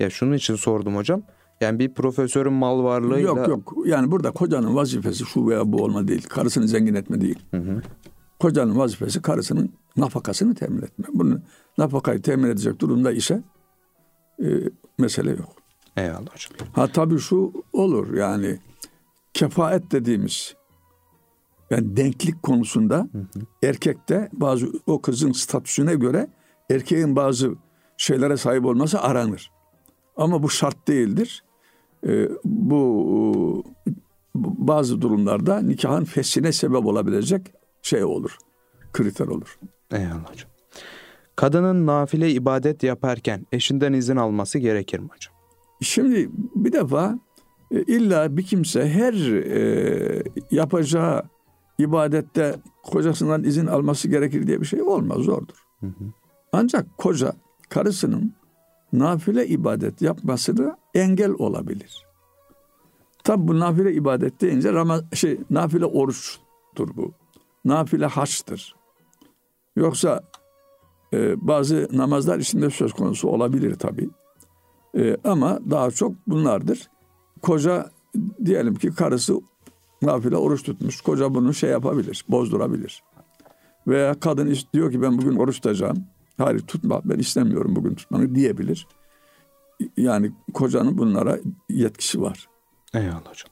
Ya 0.00 0.10
şunun 0.10 0.32
için 0.32 0.54
sordum 0.54 0.96
hocam. 0.96 1.22
Yani 1.60 1.78
bir 1.78 1.94
profesörün 1.94 2.52
mal 2.52 2.84
varlığıyla... 2.84 3.28
Yok 3.28 3.48
yok. 3.48 3.74
Yani 3.86 4.10
burada 4.10 4.30
kocanın 4.30 4.76
vazifesi 4.76 5.24
şu 5.24 5.48
veya 5.48 5.72
bu 5.72 5.84
olma 5.84 6.08
değil. 6.08 6.22
Karısını 6.28 6.68
zengin 6.68 6.94
etme 6.94 7.20
değil. 7.20 7.38
Hı 7.50 7.56
hı. 7.56 7.82
Kocanın 8.38 8.78
vazifesi 8.78 9.22
karısının 9.22 9.72
nafakasını 9.96 10.54
temin 10.54 10.82
etme. 10.82 11.04
Bunu 11.12 11.40
nafakayı 11.78 12.22
temin 12.22 12.48
edecek 12.48 12.80
durumda 12.80 13.12
ise 13.12 13.42
e, 14.42 14.46
mesele 14.98 15.30
yok. 15.30 15.56
Eyvallah 15.96 16.20
hocam. 16.20 16.68
Ha 16.72 16.86
tabii 16.86 17.18
şu 17.18 17.52
olur 17.72 18.14
yani 18.14 18.58
kefaet 19.34 19.92
dediğimiz 19.92 20.54
yani 21.70 21.96
denklik 21.96 22.42
konusunda 22.42 23.08
erkekte 23.62 24.28
bazı 24.32 24.72
o 24.86 25.02
kızın 25.02 25.32
statüsüne 25.32 25.94
göre 25.94 26.28
erkeğin 26.70 27.16
bazı 27.16 27.54
şeylere 27.96 28.36
sahip 28.36 28.64
olması 28.66 29.00
aranır. 29.00 29.50
Ama 30.16 30.42
bu 30.42 30.50
şart 30.50 30.88
değildir. 30.88 31.44
Ee, 32.06 32.28
bu 32.44 33.64
bazı 34.34 35.00
durumlarda 35.00 35.60
nikahın 35.60 36.04
feshine 36.04 36.52
sebep 36.52 36.86
olabilecek 36.86 37.52
şey 37.82 38.04
olur. 38.04 38.36
Kriter 38.92 39.26
olur. 39.26 39.58
Eyvallah 39.92 40.30
hocam. 40.30 40.50
Kadının 41.36 41.86
nafile 41.86 42.30
ibadet 42.30 42.82
yaparken 42.82 43.46
eşinden 43.52 43.92
izin 43.92 44.16
alması 44.16 44.58
gerekir 44.58 44.98
mi 44.98 45.08
hocam? 45.14 45.34
Şimdi 45.80 46.30
bir 46.54 46.72
defa 46.72 47.18
e, 47.70 47.82
illa 47.82 48.36
bir 48.36 48.42
kimse 48.42 48.88
her 48.88 49.14
e, 49.32 50.22
yapacağı 50.50 51.22
ibadette 51.78 52.54
kocasından 52.84 53.44
izin 53.44 53.66
alması 53.66 54.08
gerekir 54.08 54.46
diye 54.46 54.60
bir 54.60 54.66
şey 54.66 54.82
olmaz, 54.82 55.18
zordur. 55.18 55.56
Hı 55.80 55.86
hı. 55.86 56.04
Ancak 56.52 56.98
koca 56.98 57.32
karısının 57.68 58.34
nafile 58.92 59.46
ibadet 59.46 60.02
yapmasına 60.02 60.76
engel 60.94 61.30
olabilir. 61.30 62.06
Tabi 63.24 63.48
bu 63.48 63.60
nafile 63.60 63.92
ibadet 63.92 64.40
deyince 64.40 64.72
Ramaz 64.72 65.02
şey 65.14 65.40
nafile 65.50 65.84
oruçtur 65.84 66.96
bu. 66.96 67.12
Nafile 67.64 68.06
haçtır. 68.06 68.74
Yoksa 69.76 70.22
e, 71.12 71.46
bazı 71.46 71.88
namazlar 71.92 72.38
içinde 72.38 72.70
söz 72.70 72.92
konusu 72.92 73.28
olabilir 73.28 73.74
tabi. 73.74 74.08
E, 74.98 75.16
ama 75.24 75.58
daha 75.70 75.90
çok 75.90 76.12
bunlardır. 76.26 76.88
Koca 77.42 77.90
diyelim 78.44 78.74
ki 78.74 78.90
karısı 78.94 79.40
nafile 80.02 80.36
oruç 80.36 80.62
tutmuş. 80.62 81.00
Koca 81.00 81.34
bunu 81.34 81.54
şey 81.54 81.70
yapabilir, 81.70 82.24
bozdurabilir. 82.28 83.02
Veya 83.86 84.20
kadın 84.20 84.56
diyor 84.72 84.92
ki 84.92 85.02
ben 85.02 85.18
bugün 85.18 85.36
oruç 85.36 85.56
tutacağım. 85.56 86.06
Hayır 86.38 86.58
tutma 86.58 87.00
ben 87.04 87.18
istemiyorum 87.18 87.76
bugün 87.76 87.94
tutmanı 87.94 88.34
diyebilir. 88.34 88.86
Yani 89.96 90.32
kocanın 90.54 90.98
bunlara 90.98 91.38
yetkisi 91.68 92.20
var. 92.20 92.48
Eyvallah 92.94 93.28
hocam. 93.28 93.50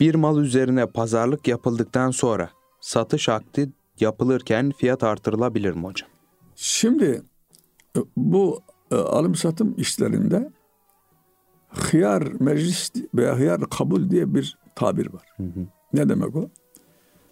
Bir 0.00 0.14
mal 0.14 0.38
üzerine 0.38 0.86
pazarlık 0.86 1.48
yapıldıktan 1.48 2.10
sonra 2.10 2.50
satış 2.80 3.28
akdi 3.28 3.72
yapılırken 4.00 4.70
fiyat 4.70 5.02
artırılabilir 5.02 5.74
mi 5.74 5.84
hocam? 5.84 6.08
Şimdi 6.56 7.22
e, 7.96 8.00
bu 8.16 8.62
e, 8.90 8.94
alım 8.94 9.34
satım 9.34 9.74
işlerinde 9.76 10.50
hıyar 11.68 12.22
meclis 12.40 12.92
veya 13.14 13.38
hıyar 13.38 13.70
kabul 13.70 14.10
diye 14.10 14.34
bir 14.34 14.58
tabir 14.74 15.12
var. 15.12 15.26
Hı 15.36 15.42
hı. 15.42 15.66
Ne 15.92 16.08
demek 16.08 16.36
o? 16.36 16.50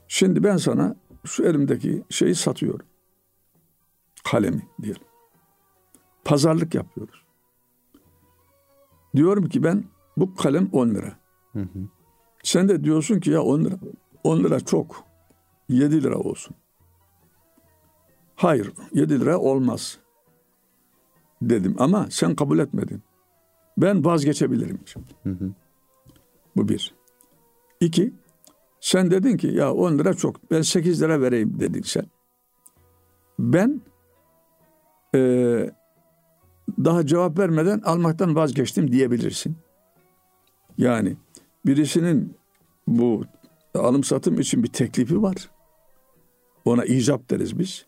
Şimdi 0.09 0.45
ben 0.45 0.57
sana 0.57 0.97
şu 1.25 1.45
elimdeki 1.45 2.03
şeyi 2.11 2.35
satıyorum. 2.35 2.87
Kalemi 4.31 4.63
diyelim. 4.83 5.03
Pazarlık 6.25 6.75
yapıyoruz. 6.75 7.25
Diyorum 9.17 9.49
ki 9.49 9.63
ben 9.65 9.85
bu 10.17 10.35
kalem 10.35 10.69
10 10.73 10.89
lira. 10.89 11.19
Hı 11.53 11.61
hı. 11.61 11.89
Sen 12.43 12.69
de 12.69 12.85
diyorsun 12.85 13.21
ki 13.21 13.31
ya 13.31 13.43
10 13.43 13.65
lira. 13.65 13.79
10 14.25 14.45
lira 14.45 14.61
çok. 14.61 15.05
7 15.69 16.03
lira 16.03 16.19
olsun. 16.19 16.57
Hayır 18.35 18.73
7 18.93 19.21
lira 19.21 19.39
olmaz. 19.39 19.99
Dedim 21.43 21.77
ama 21.79 22.07
sen 22.11 22.35
kabul 22.35 22.59
etmedin. 22.59 23.03
Ben 23.79 24.05
vazgeçebilirim 24.05 24.81
şimdi. 24.85 25.13
Hı 25.23 25.31
hı. 25.31 25.53
Bu 26.57 26.69
bir. 26.69 26.95
İki, 27.81 28.15
sen 28.81 29.11
dedin 29.11 29.37
ki 29.37 29.47
ya 29.47 29.73
10 29.75 29.99
lira 29.99 30.15
çok 30.15 30.51
ben 30.51 30.63
8 30.63 31.03
lira 31.03 31.21
vereyim 31.21 31.61
dedin 31.61 31.83
sen. 31.83 32.07
Ben 33.39 33.83
eee, 35.17 35.71
daha 36.85 37.07
cevap 37.07 37.39
vermeden 37.39 37.81
almaktan 37.81 38.35
vazgeçtim 38.35 38.93
diyebilirsin. 38.93 39.57
Yani 40.79 41.17
birisinin 41.67 42.37
bu 42.87 43.25
alım 43.75 44.05
satım 44.05 44.41
için 44.41 44.63
bir 44.63 44.69
teklifi 44.69 45.23
var. 45.23 45.51
Ona 46.65 46.85
icap 46.85 47.31
deriz 47.31 47.59
biz. 47.59 47.87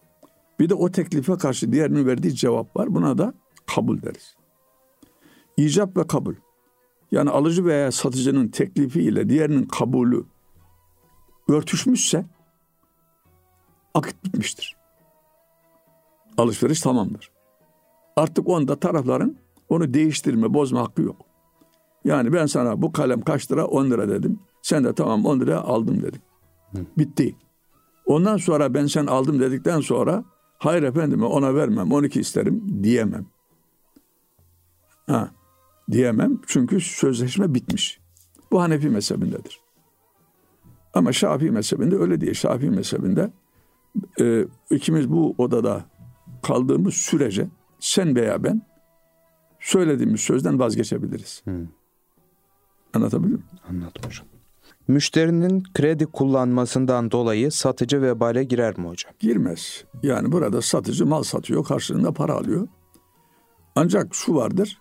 Bir 0.61 0.69
de 0.69 0.75
o 0.75 0.91
teklife 0.91 1.37
karşı 1.37 1.73
diğerinin 1.73 2.07
verdiği 2.07 2.35
cevap 2.35 2.77
var. 2.77 2.95
Buna 2.95 3.19
da 3.19 3.35
kabul 3.67 4.03
deriz. 4.03 4.37
İcap 5.57 5.97
ve 5.97 6.07
kabul. 6.07 6.35
Yani 7.13 7.31
alıcı 7.31 7.65
veya 7.65 7.93
satıcının 7.93 8.49
teklifi 8.49 9.03
ile 9.03 9.29
diğerinin 9.29 9.65
kabulü 9.65 10.25
örtüşmüşse 11.49 12.27
akit 13.95 14.25
bitmiştir. 14.25 14.78
Alışveriş 16.39 16.81
tamamdır. 16.81 17.31
Artık 18.17 18.49
onda 18.49 18.77
tarafların 18.81 19.37
onu 19.69 19.95
değiştirme, 19.95 20.55
bozma 20.55 20.81
hakkı 20.81 21.03
yok. 21.03 21.17
Yani 22.05 22.33
ben 22.33 22.47
sana 22.47 22.83
bu 22.83 22.93
kalem 22.93 23.21
kaç 23.21 23.53
lira? 23.53 23.67
10 23.67 23.91
lira 23.91 24.09
dedim. 24.09 24.39
Sen 24.63 24.85
de 24.85 24.95
tamam 24.95 25.27
10 25.27 25.41
liraya 25.41 25.61
aldım 25.61 26.03
dedim. 26.03 26.21
Bitti. 26.99 27.37
Ondan 28.07 28.37
sonra 28.37 28.75
ben 28.75 28.87
sen 28.87 29.07
aldım 29.07 29.41
dedikten 29.41 29.81
sonra 29.81 30.25
hayır 30.59 30.83
efendim 30.83 31.23
ona 31.23 31.55
vermem 31.55 31.93
12 31.93 32.21
isterim 32.21 32.83
diyemem. 32.83 33.27
Ha, 35.07 35.31
diyemem 35.91 36.41
çünkü 36.47 36.81
sözleşme 36.81 37.55
bitmiş. 37.55 38.01
Bu 38.53 38.61
Hanefi 38.61 38.89
mezhebindedir. 38.89 39.61
Ama 40.95 41.13
Şafii 41.13 41.51
mezhebinde 41.51 41.97
öyle 41.97 42.21
değil. 42.21 42.35
Şafii 42.35 42.71
mezhebinde 42.71 43.31
e, 44.21 44.45
ikimiz 44.71 45.11
bu 45.11 45.35
odada 45.39 45.85
kaldığımız 46.43 46.95
sürece 46.95 47.49
sen 47.81 48.17
veya 48.17 48.45
ben 48.45 48.63
söylediğimiz 49.61 50.21
sözden 50.21 50.59
vazgeçebiliriz. 50.59 51.43
Hmm. 51.45 51.69
Anlatabildim 52.95 53.33
mi? 53.33 53.43
Anladım 53.71 54.03
hocam. 54.05 54.27
Müşterinin 54.89 55.63
kredi 55.75 56.07
kullanmasından 56.07 57.11
dolayı 57.11 57.53
satıcı 57.53 58.03
vebale 58.03 58.45
girer 58.45 58.79
mi 58.79 58.89
hocam? 58.89 59.13
Girmez. 59.19 59.85
Yani 60.03 60.33
burada 60.33 60.63
satıcı 60.63 61.07
mal 61.07 61.23
satıyor, 61.23 61.65
karşılığında 61.65 62.13
para 62.13 62.33
alıyor. 62.33 62.69
Ancak 63.77 64.15
şu 64.15 64.35
vardır, 64.35 64.79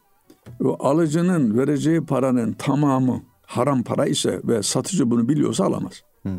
o 0.63 0.87
alıcının 0.87 1.57
vereceği 1.57 2.05
paranın 2.05 2.53
tamamı 2.53 3.23
haram 3.45 3.83
para 3.83 4.05
ise 4.05 4.41
ve 4.43 4.63
satıcı 4.63 5.11
bunu 5.11 5.29
biliyorsa 5.29 5.65
alamaz. 5.65 6.01
Hmm. 6.21 6.31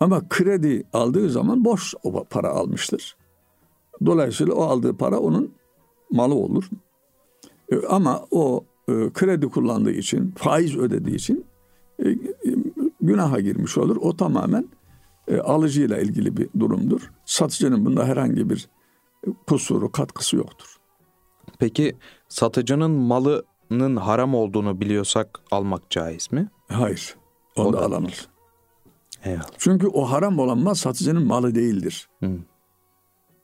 Ama 0.00 0.28
kredi 0.28 0.84
aldığı 0.92 1.30
zaman 1.30 1.64
boş 1.64 1.94
o 2.02 2.24
para 2.24 2.48
almıştır. 2.48 3.16
Dolayısıyla 4.06 4.54
o 4.54 4.62
aldığı 4.62 4.96
para 4.96 5.18
onun 5.18 5.54
malı 6.10 6.34
olur. 6.34 6.64
E, 7.72 7.86
ama 7.86 8.26
o 8.30 8.64
e, 8.88 8.92
kredi 9.14 9.48
kullandığı 9.48 9.92
için, 9.92 10.34
faiz 10.36 10.76
ödediği 10.76 11.16
için 11.16 11.44
e, 12.04 12.16
günaha 13.00 13.40
girmiş 13.40 13.78
olur. 13.78 13.96
O 14.00 14.16
tamamen 14.16 14.68
alıcıyla 15.44 15.98
ilgili 15.98 16.36
bir 16.36 16.48
durumdur. 16.60 17.10
Satıcının 17.24 17.84
bunda 17.84 18.04
herhangi 18.04 18.50
bir 18.50 18.68
kusuru, 19.46 19.92
katkısı 19.92 20.36
yoktur. 20.36 20.76
Peki 21.58 21.96
satıcının 22.28 22.90
malının 22.90 23.96
haram 23.96 24.34
olduğunu 24.34 24.80
biliyorsak 24.80 25.40
almak 25.50 25.90
caiz 25.90 26.32
mi? 26.32 26.48
Hayır. 26.68 27.16
Onu 27.56 27.68
o 27.68 27.72
da 27.72 27.80
alamaz. 27.84 28.28
Eyvallah. 29.24 29.46
Çünkü 29.58 29.86
o 29.86 30.02
haram 30.04 30.38
olan 30.38 30.58
mal 30.58 30.74
satıcının 30.74 31.26
malı 31.26 31.54
değildir. 31.54 32.08
Hı. 32.20 32.30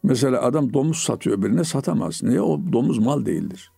Mesela 0.06 0.42
adam 0.42 0.72
domuz 0.72 0.98
satıyor 0.98 1.42
birine 1.42 1.64
satamaz. 1.64 2.22
Niye? 2.22 2.40
O 2.40 2.60
domuz 2.72 2.98
mal 2.98 3.26
değildir. 3.26 3.72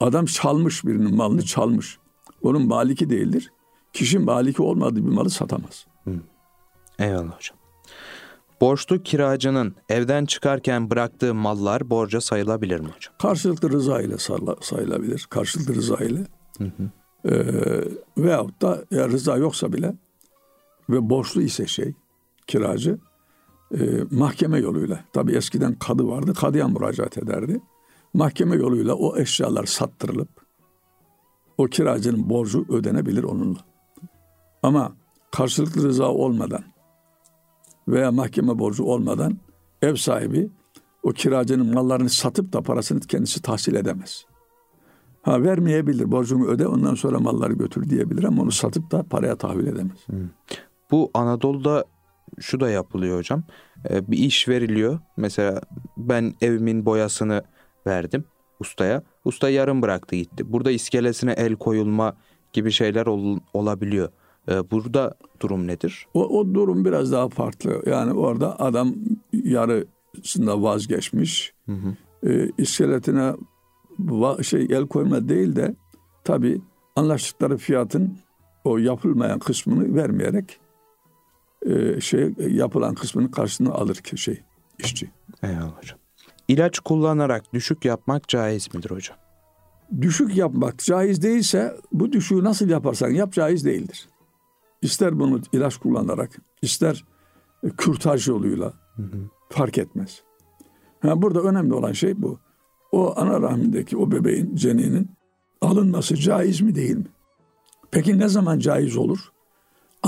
Adam 0.00 0.24
çalmış 0.24 0.84
birinin 0.84 1.16
malını 1.16 1.42
çalmış. 1.44 1.98
Onun 2.42 2.66
maliki 2.66 3.10
değildir. 3.10 3.52
Kişi 3.92 4.18
maliki 4.18 4.62
olmadığı 4.62 5.06
bir 5.06 5.10
malı 5.10 5.30
satamaz. 5.30 5.86
Hı. 6.04 6.10
Eyvallah 6.98 7.36
hocam. 7.36 7.58
Borçlu 8.60 9.02
kiracının 9.02 9.74
evden 9.88 10.26
çıkarken 10.26 10.90
bıraktığı 10.90 11.34
mallar 11.34 11.90
borca 11.90 12.20
sayılabilir 12.20 12.80
mi 12.80 12.88
hocam? 12.96 13.14
Karşılıklı 13.22 13.70
rıza 13.70 14.02
ile 14.02 14.18
sayılabilir. 14.60 15.26
Karşılıklı 15.30 15.74
rıza 15.74 15.96
ile. 15.96 16.26
Hı 16.58 16.64
hı. 16.64 16.90
Ee, 17.28 17.84
veyahut 18.18 18.62
da 18.62 18.84
eğer 18.92 19.10
rıza 19.10 19.36
yoksa 19.36 19.72
bile 19.72 19.94
ve 20.90 21.10
borçlu 21.10 21.42
ise 21.42 21.66
şey 21.66 21.94
kiracı 22.46 22.98
e, 23.74 23.80
mahkeme 24.10 24.58
yoluyla 24.58 25.04
tabi 25.12 25.32
eskiden 25.32 25.74
kadı 25.74 26.08
vardı 26.08 26.34
kadıya 26.34 26.68
müracaat 26.68 27.18
ederdi. 27.18 27.60
Mahkeme 28.14 28.56
yoluyla 28.56 28.94
o 28.94 29.16
eşyalar 29.16 29.64
sattırılıp 29.64 30.28
o 31.58 31.64
kiracının 31.64 32.30
borcu 32.30 32.66
ödenebilir 32.68 33.22
onunla. 33.22 33.58
Ama 34.62 34.92
karşılıklı 35.32 35.82
rıza 35.82 36.12
olmadan 36.12 36.64
veya 37.88 38.12
mahkeme 38.12 38.58
borcu 38.58 38.84
olmadan 38.84 39.38
ev 39.82 39.94
sahibi 39.94 40.50
o 41.02 41.10
kiracının 41.10 41.74
mallarını 41.74 42.08
satıp 42.08 42.52
da 42.52 42.62
parasını 42.62 43.00
kendisi 43.00 43.42
tahsil 43.42 43.74
edemez. 43.74 44.24
Ha 45.22 45.42
vermeyebilir, 45.42 46.10
borcunu 46.10 46.46
öde 46.46 46.66
ondan 46.66 46.94
sonra 46.94 47.20
malları 47.20 47.52
götür 47.52 47.90
diyebilir 47.90 48.24
ama 48.24 48.42
onu 48.42 48.52
satıp 48.52 48.90
da 48.90 49.02
paraya 49.02 49.36
tahvil 49.36 49.66
edemez. 49.66 50.06
Bu 50.90 51.10
Anadolu'da 51.14 51.84
şu 52.40 52.60
da 52.60 52.70
yapılıyor 52.70 53.18
hocam. 53.18 53.42
Ee, 53.90 54.10
bir 54.10 54.18
iş 54.18 54.48
veriliyor. 54.48 54.98
Mesela 55.16 55.60
ben 55.96 56.34
evimin 56.40 56.86
boyasını 56.86 57.42
verdim 57.86 58.24
ustaya. 58.60 59.02
Usta 59.24 59.50
yarım 59.50 59.82
bıraktı 59.82 60.16
gitti. 60.16 60.52
Burada 60.52 60.70
iskelesine 60.70 61.32
el 61.32 61.54
koyulma 61.54 62.16
gibi 62.52 62.70
şeyler 62.70 63.06
ol, 63.06 63.38
olabiliyor. 63.54 64.08
Ee, 64.48 64.70
burada 64.70 65.14
durum 65.40 65.66
nedir? 65.66 66.06
O, 66.14 66.38
o 66.38 66.54
durum 66.54 66.84
biraz 66.84 67.12
daha 67.12 67.28
farklı. 67.28 67.82
Yani 67.86 68.12
orada 68.12 68.60
adam 68.60 68.94
yarısında 69.32 70.62
vazgeçmiş. 70.62 71.52
Hı 71.66 71.72
hı. 71.72 71.96
E, 72.30 72.50
iskeletine 72.58 73.34
va, 73.98 74.42
şey 74.42 74.66
el 74.70 74.86
koyma 74.86 75.28
değil 75.28 75.56
de 75.56 75.74
tabi 76.24 76.60
anlaştıkları 76.96 77.56
fiyatın 77.56 78.18
o 78.64 78.78
yapılmayan 78.78 79.38
kısmını 79.38 79.94
vermeyerek 79.94 80.60
e, 81.66 82.00
şey 82.00 82.34
yapılan 82.38 82.94
kısmını 82.94 83.30
karşılığını 83.30 83.74
alır 83.74 83.96
ki 83.96 84.18
şey 84.18 84.42
işçi. 84.78 85.10
Eyvallah 85.42 85.78
hocam. 85.78 85.98
İlaç 86.48 86.78
kullanarak 86.78 87.52
düşük 87.52 87.84
yapmak 87.84 88.28
caiz 88.28 88.74
midir 88.74 88.90
hocam? 88.90 89.16
Düşük 90.00 90.36
yapmak 90.36 90.78
caiz 90.78 91.22
değilse 91.22 91.76
bu 91.92 92.12
düşüğü 92.12 92.44
nasıl 92.44 92.68
yaparsan 92.68 93.10
yap 93.10 93.32
caiz 93.32 93.64
değildir. 93.64 94.08
İster 94.82 95.18
bunu 95.18 95.40
ilaç 95.52 95.76
kullanarak, 95.76 96.38
ister 96.62 97.04
kürtaj 97.76 98.28
yoluyla 98.28 98.72
hı 98.96 99.02
hı. 99.02 99.30
fark 99.50 99.78
etmez. 99.78 100.22
Ha, 101.00 101.22
burada 101.22 101.40
önemli 101.40 101.74
olan 101.74 101.92
şey 101.92 102.22
bu. 102.22 102.38
O 102.92 103.20
ana 103.20 103.42
rahmindeki 103.42 103.96
o 103.96 104.10
bebeğin 104.10 104.56
ceninin 104.56 105.10
alınması 105.60 106.16
caiz 106.16 106.60
mi 106.60 106.74
değil 106.74 106.96
mi? 106.96 107.06
Peki 107.90 108.18
ne 108.18 108.28
zaman 108.28 108.58
caiz 108.58 108.96
olur? 108.96 109.32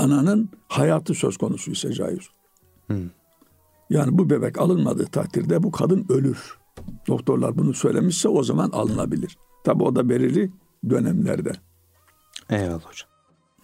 Ananın 0.01 0.49
hayatı 0.67 1.13
söz 1.13 1.37
konusu 1.37 1.71
ise 1.71 1.93
caiz. 1.93 2.29
Hmm. 2.87 3.09
Yani 3.89 4.17
bu 4.17 4.29
bebek 4.29 4.59
alınmadığı 4.59 5.05
takdirde 5.05 5.63
bu 5.63 5.71
kadın 5.71 6.05
ölür. 6.09 6.57
Doktorlar 7.07 7.57
bunu 7.57 7.73
söylemişse 7.73 8.29
o 8.29 8.43
zaman 8.43 8.69
alınabilir. 8.69 9.37
Tabi 9.63 9.83
o 9.83 9.95
da 9.95 10.09
belirli 10.09 10.51
dönemlerde. 10.89 11.51
Eyvallah 12.49 12.85
hocam. 12.85 13.09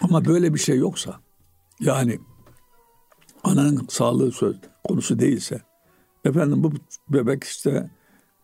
Ama 0.02 0.26
böyle 0.26 0.54
bir 0.54 0.60
şey 0.60 0.78
yoksa 0.78 1.20
yani 1.80 2.20
ananın 3.44 3.86
sağlığı 3.90 4.32
söz 4.32 4.56
konusu 4.88 5.20
değilse 5.20 5.62
efendim 6.26 6.64
bu 6.64 6.72
bebek 7.10 7.44
işte 7.44 7.92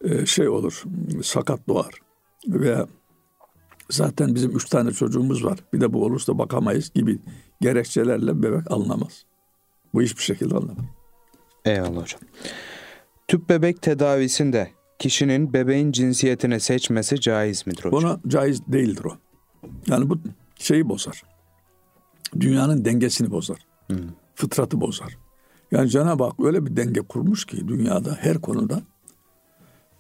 e, 0.02 0.26
şey 0.26 0.50
olur 0.50 0.84
sakat 1.24 1.68
doğar 1.68 1.94
veya 2.48 2.88
zaten 3.90 4.36
bizim 4.36 4.56
üç 4.56 4.70
tane 4.70 4.92
çocuğumuz 4.92 5.46
var 5.46 5.60
bir 5.74 5.82
de 5.82 5.94
bu 5.94 6.06
olursa 6.06 6.38
bakamayız 6.38 6.94
gibi 6.94 7.20
gerekçelerle 7.64 8.44
bebek 8.44 8.72
alınamaz. 8.72 9.26
Bu 9.94 10.02
hiçbir 10.02 10.24
şekilde 10.24 10.56
alınamaz. 10.56 10.86
Eyvallah 11.66 12.02
hocam. 12.02 12.22
Tüp 13.28 13.50
bebek 13.50 13.82
tedavisinde 13.82 14.70
kişinin 15.00 15.54
bebeğin 15.54 15.92
cinsiyetini 15.92 16.60
seçmesi 16.60 17.20
caiz 17.20 17.68
midir 17.68 17.84
hocam? 17.84 17.92
Buna 17.92 18.20
caiz 18.28 18.68
değildir 18.68 19.06
o. 19.06 19.18
Yani 19.88 20.10
bu 20.10 20.20
şeyi 20.60 20.90
bozar. 20.90 21.24
Dünyanın 22.40 22.86
dengesini 22.86 23.32
bozar. 23.32 23.58
Hmm. 23.88 23.98
Fıtratı 24.36 24.82
bozar. 24.82 25.18
Yani 25.72 25.90
Cenab-ı 25.90 26.24
Hak 26.24 26.40
öyle 26.40 26.66
bir 26.66 26.76
denge 26.76 27.02
kurmuş 27.02 27.46
ki 27.46 27.68
dünyada 27.68 28.18
her 28.20 28.42
konuda 28.42 28.82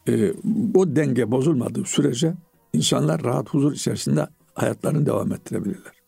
e, 0.08 0.32
o 0.76 0.96
denge 0.96 1.32
bozulmadığı 1.32 1.86
sürece 1.86 2.34
insanlar 2.74 3.24
rahat 3.24 3.50
huzur 3.50 3.74
içerisinde 3.74 4.28
hayatlarını 4.54 5.06
devam 5.06 5.32
ettirebilirler. 5.34 6.03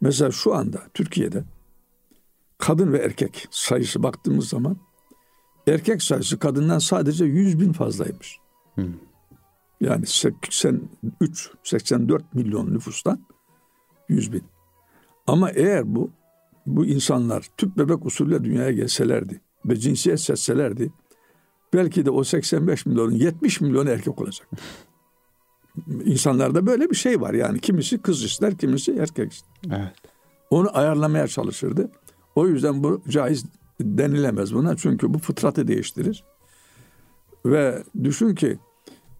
Mesela 0.00 0.30
şu 0.30 0.54
anda 0.54 0.82
Türkiye'de 0.94 1.44
kadın 2.58 2.92
ve 2.92 2.98
erkek 2.98 3.48
sayısı 3.50 4.02
baktığımız 4.02 4.48
zaman 4.48 4.76
erkek 5.66 6.02
sayısı 6.02 6.38
kadından 6.38 6.78
sadece 6.78 7.24
100 7.24 7.60
bin 7.60 7.72
fazlaymış. 7.72 8.38
Hmm. 8.74 8.94
Yani 9.80 10.06
83, 10.06 11.50
84 11.62 12.34
milyon 12.34 12.74
nüfustan 12.74 13.20
100 14.08 14.32
bin. 14.32 14.44
Ama 15.26 15.50
eğer 15.50 15.94
bu 15.94 16.10
bu 16.66 16.86
insanlar 16.86 17.48
tüp 17.56 17.78
bebek 17.78 18.06
usulüyle 18.06 18.44
dünyaya 18.44 18.72
gelselerdi 18.72 19.40
ve 19.66 19.76
cinsiyet 19.76 20.20
seçselerdi 20.20 20.92
belki 21.74 22.06
de 22.06 22.10
o 22.10 22.24
85 22.24 22.86
milyonun 22.86 23.12
70 23.12 23.60
milyonu 23.60 23.90
erkek 23.90 24.20
olacak. 24.20 24.48
İnsanlarda 26.04 26.66
böyle 26.66 26.90
bir 26.90 26.96
şey 26.96 27.20
var 27.20 27.34
yani 27.34 27.60
kimisi 27.60 27.98
kız 27.98 28.24
ister 28.24 28.58
kimisi 28.58 28.92
erkek 28.92 29.32
ister. 29.32 29.50
Evet. 29.66 29.92
Onu 30.50 30.78
ayarlamaya 30.78 31.28
çalışırdı. 31.28 31.90
O 32.34 32.46
yüzden 32.46 32.84
bu 32.84 33.02
caiz 33.08 33.44
denilemez 33.80 34.54
buna 34.54 34.76
çünkü 34.76 35.14
bu 35.14 35.18
fıtratı 35.18 35.68
değiştirir. 35.68 36.24
Ve 37.46 37.82
düşün 38.04 38.34
ki 38.34 38.58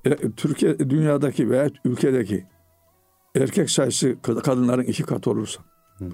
e, 0.05 0.31
Türkiye 0.31 0.79
dünyadaki 0.79 1.51
veya 1.51 1.71
ülkedeki 1.85 2.47
erkek 3.37 3.71
sayısı 3.71 4.17
kadınların 4.23 4.85
iki 4.85 5.03
katı 5.03 5.31
olursa 5.31 5.63
hı 5.99 6.05
hı. 6.05 6.11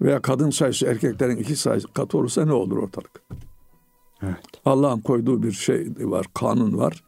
veya 0.00 0.22
kadın 0.22 0.50
sayısı 0.50 0.86
erkeklerin 0.86 1.36
iki 1.36 1.56
sayısı 1.56 1.88
katı 1.88 2.18
olursa 2.18 2.44
ne 2.44 2.52
olur 2.52 2.76
ortalık? 2.76 3.22
Evet. 4.22 4.36
Allah'ın 4.64 5.00
koyduğu 5.00 5.42
bir 5.42 5.52
şey 5.52 5.92
var, 6.00 6.26
kanun 6.34 6.78
var. 6.78 7.04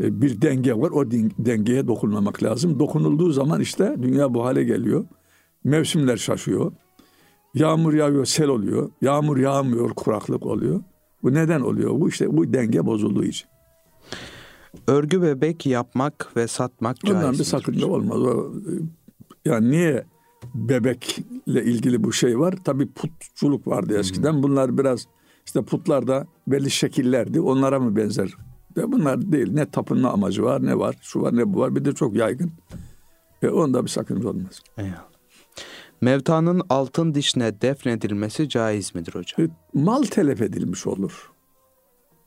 E, 0.00 0.22
bir 0.22 0.42
denge 0.42 0.74
var. 0.74 0.90
O 0.90 1.10
dengeye 1.10 1.86
dokunmamak 1.86 2.42
lazım. 2.42 2.78
Dokunulduğu 2.78 3.30
zaman 3.30 3.60
işte 3.60 3.96
dünya 4.02 4.34
bu 4.34 4.44
hale 4.44 4.64
geliyor. 4.64 5.04
Mevsimler 5.64 6.16
şaşıyor. 6.16 6.72
Yağmur 7.54 7.94
yağıyor, 7.94 8.24
sel 8.24 8.48
oluyor. 8.48 8.90
Yağmur 9.02 9.36
yağmıyor, 9.36 9.90
kuraklık 9.90 10.46
oluyor. 10.46 10.80
Bu 11.22 11.34
neden 11.34 11.60
oluyor? 11.60 12.00
Bu 12.00 12.08
işte 12.08 12.36
bu 12.36 12.52
denge 12.52 12.86
bozulduğu 12.86 13.24
için. 13.24 13.48
Örgü 14.86 15.22
bebek 15.22 15.66
yapmak 15.66 16.36
ve 16.36 16.46
satmak 16.46 16.96
Ondan 17.06 17.20
caiz 17.20 17.38
bir 17.38 17.44
sakınca 17.44 17.86
olmaz. 17.86 18.18
O, 18.20 18.52
yani 19.44 19.70
niye 19.70 20.04
bebekle 20.54 21.64
ilgili 21.64 22.04
bu 22.04 22.12
şey 22.12 22.38
var? 22.38 22.54
Tabii 22.64 22.92
putçuluk 22.92 23.66
vardı 23.66 23.98
eskiden. 23.98 24.32
Hmm. 24.32 24.42
Bunlar 24.42 24.78
biraz 24.78 25.06
işte 25.46 25.62
putlarda 25.62 26.26
belli 26.46 26.70
şekillerdi. 26.70 27.40
Onlara 27.40 27.80
mı 27.80 27.96
benzer? 27.96 28.36
De 28.76 28.92
bunlar 28.92 29.32
değil. 29.32 29.52
Ne 29.52 29.70
tapınma 29.70 30.10
amacı 30.10 30.42
var, 30.42 30.66
ne 30.66 30.78
var, 30.78 30.96
şu 31.02 31.22
var, 31.22 31.36
ne 31.36 31.54
bu 31.54 31.60
var. 31.60 31.76
Bir 31.76 31.84
de 31.84 31.92
çok 31.92 32.16
yaygın. 32.16 32.52
E 33.42 33.48
onda 33.48 33.82
bir 33.82 33.88
sakınca 33.88 34.28
olmaz. 34.28 34.62
Eyvallah. 34.78 35.10
Mevtanın 36.00 36.62
altın 36.68 37.14
dişine 37.14 37.60
defnedilmesi 37.60 38.48
caiz 38.48 38.94
midir 38.94 39.14
hocam? 39.14 39.46
E, 39.46 39.50
mal 39.74 40.02
telef 40.02 40.42
edilmiş 40.42 40.86
olur. 40.86 41.30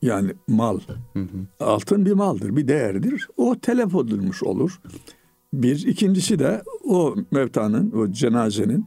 Yani 0.02 0.32
mal. 0.48 0.80
Hı 1.12 1.20
hı. 1.20 1.26
Altın 1.60 2.06
bir 2.06 2.12
maldır, 2.12 2.56
bir 2.56 2.68
değerdir. 2.68 3.28
O 3.36 3.58
telef 3.58 3.94
edilmiş 3.94 4.42
olur. 4.42 4.80
Bir. 5.52 5.86
ikincisi 5.86 6.38
de 6.38 6.62
o 6.84 7.14
mevtanın, 7.30 7.92
o 7.92 8.12
cenazenin 8.12 8.86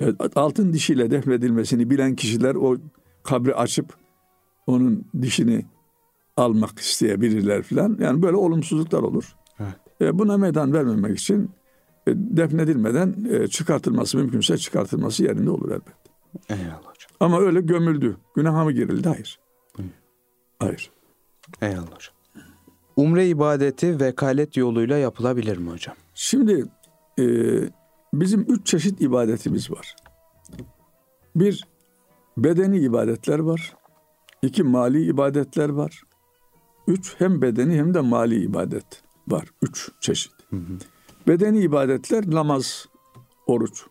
e, 0.00 0.06
altın 0.34 0.72
dişiyle 0.72 1.10
defnedilmesini 1.10 1.90
bilen 1.90 2.16
kişiler 2.16 2.54
o 2.54 2.76
kabri 3.22 3.54
açıp 3.54 3.96
onun 4.66 5.04
dişini 5.22 5.64
almak 6.36 6.78
isteyebilirler 6.78 7.62
falan. 7.62 7.96
Yani 8.00 8.22
böyle 8.22 8.36
olumsuzluklar 8.36 9.02
olur. 9.02 9.36
Evet. 9.60 9.74
E, 10.00 10.18
buna 10.18 10.36
meydan 10.36 10.72
vermemek 10.72 11.18
için 11.18 11.50
e, 12.06 12.12
defnedilmeden 12.14 13.26
e, 13.30 13.48
çıkartılması 13.48 14.16
mümkünse 14.16 14.58
çıkartılması 14.58 15.24
yerinde 15.24 15.50
olur 15.50 15.70
elbette. 15.70 15.92
Eyvallah 16.48 16.76
hocam. 16.76 17.10
Ama 17.20 17.40
öyle 17.40 17.60
gömüldü. 17.60 18.16
Günaha 18.36 18.64
mı 18.64 18.72
girildi? 18.72 19.08
Hayır. 19.08 19.38
Hı. 19.76 19.82
Hayır. 20.58 20.90
Eyvallah 21.62 21.94
hocam. 21.94 22.14
Umre 22.96 23.28
ibadeti 23.28 24.00
vekalet 24.00 24.56
yoluyla 24.56 24.96
yapılabilir 24.96 25.56
mi 25.56 25.70
hocam? 25.70 25.94
Şimdi 26.14 26.64
e, 27.18 27.24
bizim 28.14 28.40
üç 28.48 28.66
çeşit 28.66 29.00
ibadetimiz 29.00 29.70
var. 29.70 29.96
Bir, 31.36 31.64
bedeni 32.36 32.78
ibadetler 32.78 33.38
var. 33.38 33.76
İki, 34.42 34.62
mali 34.62 35.04
ibadetler 35.04 35.68
var. 35.68 36.02
Üç, 36.88 37.14
hem 37.18 37.42
bedeni 37.42 37.76
hem 37.76 37.94
de 37.94 38.00
mali 38.00 38.44
ibadet 38.44 39.02
var. 39.28 39.48
Üç 39.62 39.90
çeşit. 40.00 40.32
Hı 40.50 40.56
hı. 40.56 40.78
Bedeni 41.28 41.60
ibadetler 41.60 42.30
namaz, 42.30 42.86
oruç. 43.46 43.86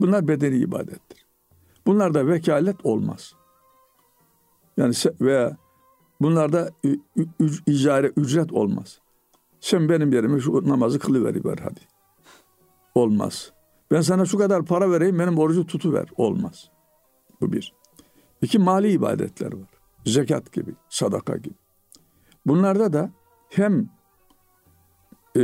Bunlar 0.00 0.28
bedeni 0.28 0.56
ibadettir. 0.56 1.26
Bunlarda 1.86 2.26
vekalet 2.26 2.86
olmaz. 2.86 3.34
Yani 4.76 4.94
veya 5.20 5.56
bunlarda 6.20 6.70
icare 7.66 8.12
ücret 8.16 8.52
olmaz. 8.52 9.00
Sen 9.60 9.88
benim 9.88 10.12
yerime 10.12 10.40
şu 10.40 10.68
namazı 10.68 10.98
kılıver 10.98 11.58
hadi. 11.58 11.80
Olmaz. 12.94 13.52
Ben 13.90 14.00
sana 14.00 14.24
şu 14.24 14.38
kadar 14.38 14.64
para 14.64 14.90
vereyim 14.90 15.18
benim 15.18 15.38
orucu 15.38 15.66
tutuver. 15.66 16.08
Olmaz. 16.16 16.70
Bu 17.40 17.52
bir. 17.52 17.72
İki 18.42 18.58
mali 18.58 18.90
ibadetler 18.90 19.52
var. 19.52 19.68
Zekat 20.06 20.52
gibi, 20.52 20.74
sadaka 20.88 21.36
gibi. 21.36 21.54
Bunlarda 22.46 22.92
da 22.92 23.10
hem 23.50 23.88
e, 25.36 25.42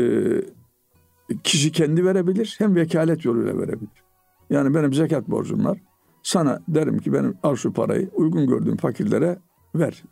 kişi 1.45 1.73
kendi 1.73 2.05
verebilir 2.05 2.55
hem 2.59 2.77
vekalet 2.77 3.25
yoluyla 3.25 3.59
verebilir. 3.59 4.05
Yani 4.51 4.75
benim 4.75 4.95
zekat 4.95 5.29
borcum 5.29 5.65
var. 5.65 5.79
Sana 6.23 6.61
derim 6.69 6.99
ki 6.99 7.13
benim 7.13 7.37
al 7.43 7.57
şu 7.57 7.73
parayı 7.73 8.11
uygun 8.15 8.47
gördüğüm 8.47 8.77
fakirlere 8.77 9.39
ver. 9.75 10.03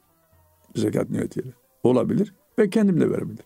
Zekat 0.77 1.11
niyetiyle. 1.11 1.53
Olabilir 1.83 2.35
ve 2.59 2.71
kendim 2.71 3.01
de 3.01 3.11
verebilirim. 3.11 3.45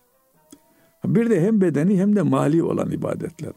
Bir 1.04 1.30
de 1.30 1.40
hem 1.40 1.60
bedeni 1.60 2.00
hem 2.00 2.16
de 2.16 2.22
mali 2.22 2.62
olan 2.62 2.90
ibadetler. 2.90 3.52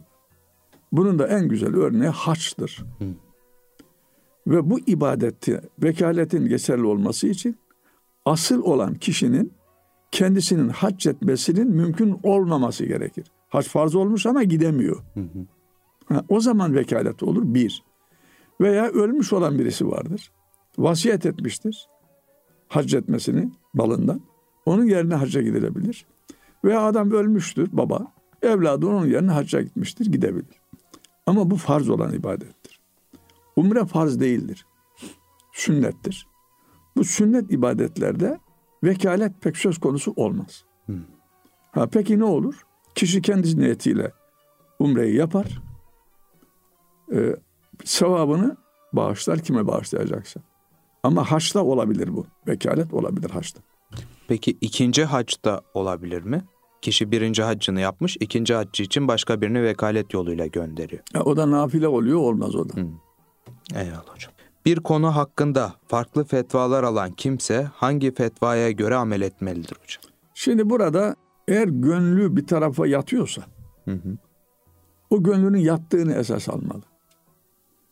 Bunun 0.92 1.20
da 1.20 1.28
en 1.28 1.48
güzel 1.48 1.76
örneği 1.76 2.10
haçtır. 2.10 2.86
Hı. 3.00 3.06
Ve 4.48 4.70
bu 4.70 4.80
ibadeti, 4.80 5.62
vekaletin 5.84 6.46
geçerli 6.48 6.86
olması 6.86 7.28
için 7.28 7.58
asıl 8.26 8.64
olan 8.64 8.96
kişinin 8.96 9.54
kendisinin 10.12 10.70
hac 10.70 11.08
etmesinin 11.08 11.70
mümkün 11.70 12.20
olmaması 12.24 12.86
gerekir. 12.86 13.32
Hac 13.50 13.68
farz 13.68 13.96
olmuş 13.96 14.26
ama 14.26 14.44
gidemiyor. 14.44 15.04
Hı 15.14 15.20
hı. 15.20 15.46
Ha, 16.06 16.26
o 16.30 16.40
zaman 16.40 16.76
vekalet 16.76 17.24
olur 17.24 17.44
bir. 17.46 17.84
Veya 18.62 18.88
ölmüş 18.88 19.34
olan 19.34 19.60
birisi 19.60 19.88
vardır. 19.88 20.32
Vasiyet 20.78 21.26
etmiştir. 21.26 21.88
Hac 22.68 22.94
etmesini 22.94 23.52
balından. 23.74 24.22
Onun 24.66 24.86
yerine 24.86 25.16
hacca 25.16 25.42
gidilebilir. 25.42 26.06
Veya 26.64 26.82
adam 26.82 27.12
ölmüştür 27.12 27.70
baba. 27.72 28.14
Evladı 28.42 28.88
onun 28.88 29.06
yerine 29.06 29.32
hacca 29.32 29.62
gitmiştir 29.62 30.06
gidebilir. 30.06 30.62
Ama 31.26 31.52
bu 31.52 31.56
farz 31.56 31.90
olan 31.90 32.14
ibadettir. 32.14 32.80
Umre 33.56 33.86
farz 33.86 34.20
değildir. 34.20 34.66
Sünnettir. 35.54 36.28
Bu 36.96 37.04
sünnet 37.04 37.52
ibadetlerde 37.52 38.40
vekalet 38.84 39.42
pek 39.42 39.58
söz 39.58 39.78
konusu 39.78 40.14
olmaz. 40.16 40.66
Hmm. 40.86 41.04
Ha, 41.72 41.88
peki 41.92 42.20
ne 42.20 42.24
olur? 42.24 42.66
Kişi 42.96 43.22
kendi 43.22 43.60
niyetiyle 43.60 44.12
umreyi 44.80 45.16
yapar. 45.16 45.62
Ee, 47.14 47.36
sevabını 47.84 48.58
bağışlar 48.94 49.40
kime 49.40 49.68
bağışlayacaksa. 49.68 50.42
Ama 51.04 51.32
haçta 51.32 51.64
olabilir 51.64 52.16
bu. 52.16 52.26
Vekalet 52.48 52.94
olabilir 52.94 53.30
haçta. 53.30 53.62
Peki 54.28 54.58
ikinci 54.62 55.06
haçta 55.06 55.62
olabilir 55.74 56.22
mi? 56.22 56.42
Kişi 56.82 57.12
birinci 57.12 57.44
haccını 57.44 57.80
yapmış, 57.80 58.18
ikinci 58.20 58.54
haccı 58.54 58.84
için 58.84 59.08
başka 59.08 59.42
birini 59.42 59.64
vekalet 59.64 60.14
yoluyla 60.14 60.48
gönderiyor. 60.48 61.04
Ya, 61.14 61.24
o 61.24 61.38
da 61.38 61.52
nafile 61.52 61.88
oluyor, 61.88 62.20
olmaz 62.20 62.56
o 62.56 62.70
da. 62.70 62.74
Hmm. 62.74 62.92
Eyvallah 63.76 64.08
hocam. 64.08 64.32
Bir 64.66 64.80
konu 64.80 65.16
hakkında 65.16 65.74
farklı 65.88 66.24
fetvalar 66.24 66.84
alan 66.84 67.12
kimse 67.12 67.64
hangi 67.74 68.14
fetvaya 68.14 68.72
göre 68.72 68.96
amel 68.96 69.22
etmelidir 69.22 69.78
hocam? 69.82 70.04
Şimdi 70.34 70.70
burada 70.70 71.16
eğer 71.48 71.68
gönlü 71.68 72.36
bir 72.36 72.48
tarafa 72.48 72.88
yatıyorsa 72.88 73.42
hı 73.86 73.92
hı. 73.92 74.18
o 75.10 75.24
gönlünün 75.24 75.60
yattığını 75.60 76.14
esas 76.14 76.50
almalı. 76.50 76.84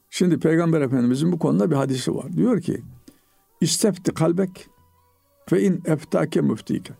Şimdi 0.09 0.39
Peygamber 0.39 0.81
Efendimizin 0.81 1.31
bu 1.31 1.39
konuda 1.39 1.71
bir 1.71 1.75
hadisi 1.75 2.15
var. 2.15 2.33
Diyor 2.33 2.61
ki 2.61 2.81
İstefti 3.61 4.13
kalbek 4.13 4.67
ve 5.51 5.61
in 5.61 5.83
eftake 5.85 6.41
müftike. 6.41 6.93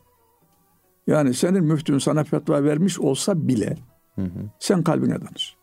Yani 1.07 1.33
senin 1.33 1.63
müftün 1.63 1.97
sana 1.97 2.23
fetva 2.23 2.63
vermiş 2.63 2.99
olsa 2.99 3.47
bile 3.47 3.77
hı 4.15 4.21
hı. 4.21 4.49
sen 4.59 4.83
kalbine 4.83 5.21
danış. 5.21 5.55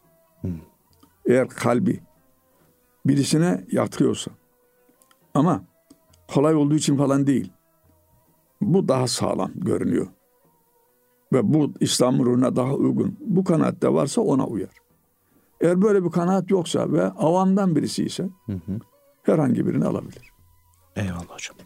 Hı. 0.42 0.48
Eğer 1.26 1.48
kalbi 1.48 2.00
birisine 3.06 3.64
yatıyorsa 3.72 4.30
ama 5.34 5.64
kolay 6.34 6.54
olduğu 6.54 6.74
için 6.74 6.96
falan 6.96 7.26
değil. 7.26 7.52
Bu 8.60 8.88
daha 8.88 9.06
sağlam 9.06 9.50
görünüyor. 9.54 10.06
Ve 11.32 11.54
bu 11.54 11.72
İslam 11.80 12.24
ruhuna 12.24 12.56
daha 12.56 12.74
uygun. 12.74 13.16
Bu 13.20 13.44
kanaatte 13.44 13.92
varsa 13.92 14.20
ona 14.20 14.46
uyar. 14.46 14.70
Eğer 15.60 15.82
böyle 15.82 16.04
bir 16.04 16.10
kanaat 16.10 16.50
yoksa 16.50 16.92
ve 16.92 17.04
avamdan 17.04 17.76
birisi 17.76 18.04
ise 18.04 18.28
hı 18.46 18.52
hı. 18.52 18.78
herhangi 19.22 19.66
birini 19.66 19.84
alabilir. 19.84 20.32
Eyvallah 20.96 21.28
hocam. 21.28 21.56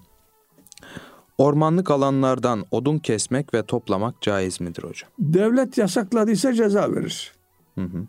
Ormanlık 1.39 1.91
alanlardan 1.91 2.65
odun 2.71 2.99
kesmek 2.99 3.55
ve 3.55 3.63
toplamak 3.63 4.23
caiz 4.23 4.61
midir 4.61 4.83
hocam? 4.83 5.11
Devlet 5.19 5.79
yasakladıysa 5.79 6.53
ceza 6.53 6.93
verir. 6.93 7.33
Hı 7.75 7.85
hı. 7.85 8.07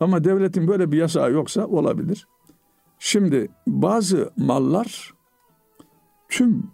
Ama 0.00 0.24
devletin 0.24 0.68
böyle 0.68 0.92
bir 0.92 0.98
yasağı 0.98 1.32
yoksa 1.32 1.66
olabilir. 1.66 2.26
Şimdi 2.98 3.48
bazı 3.66 4.30
mallar 4.36 5.14
tüm 6.28 6.70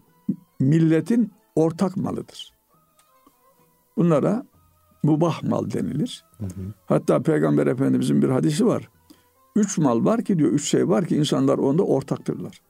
milletin 0.61 1.33
ortak 1.55 1.97
malıdır. 1.97 2.55
Bunlara 3.97 4.47
mubah 5.03 5.43
mal 5.43 5.71
denilir. 5.71 6.25
Hı 6.39 6.47
hı. 6.47 6.75
Hatta 6.87 7.23
Peygamber 7.23 7.67
Efendimizin 7.67 8.23
bir 8.23 8.29
hadisi 8.29 8.67
var. 8.67 8.89
Üç 9.57 9.79
mal 9.79 10.05
var 10.05 10.25
ki 10.25 10.39
diyor, 10.39 10.51
üç 10.51 10.69
şey 10.69 10.89
var 10.89 11.07
ki 11.07 11.17
insanlar 11.17 11.59
onda 11.59 11.83
ortaktırlar. 11.83 12.63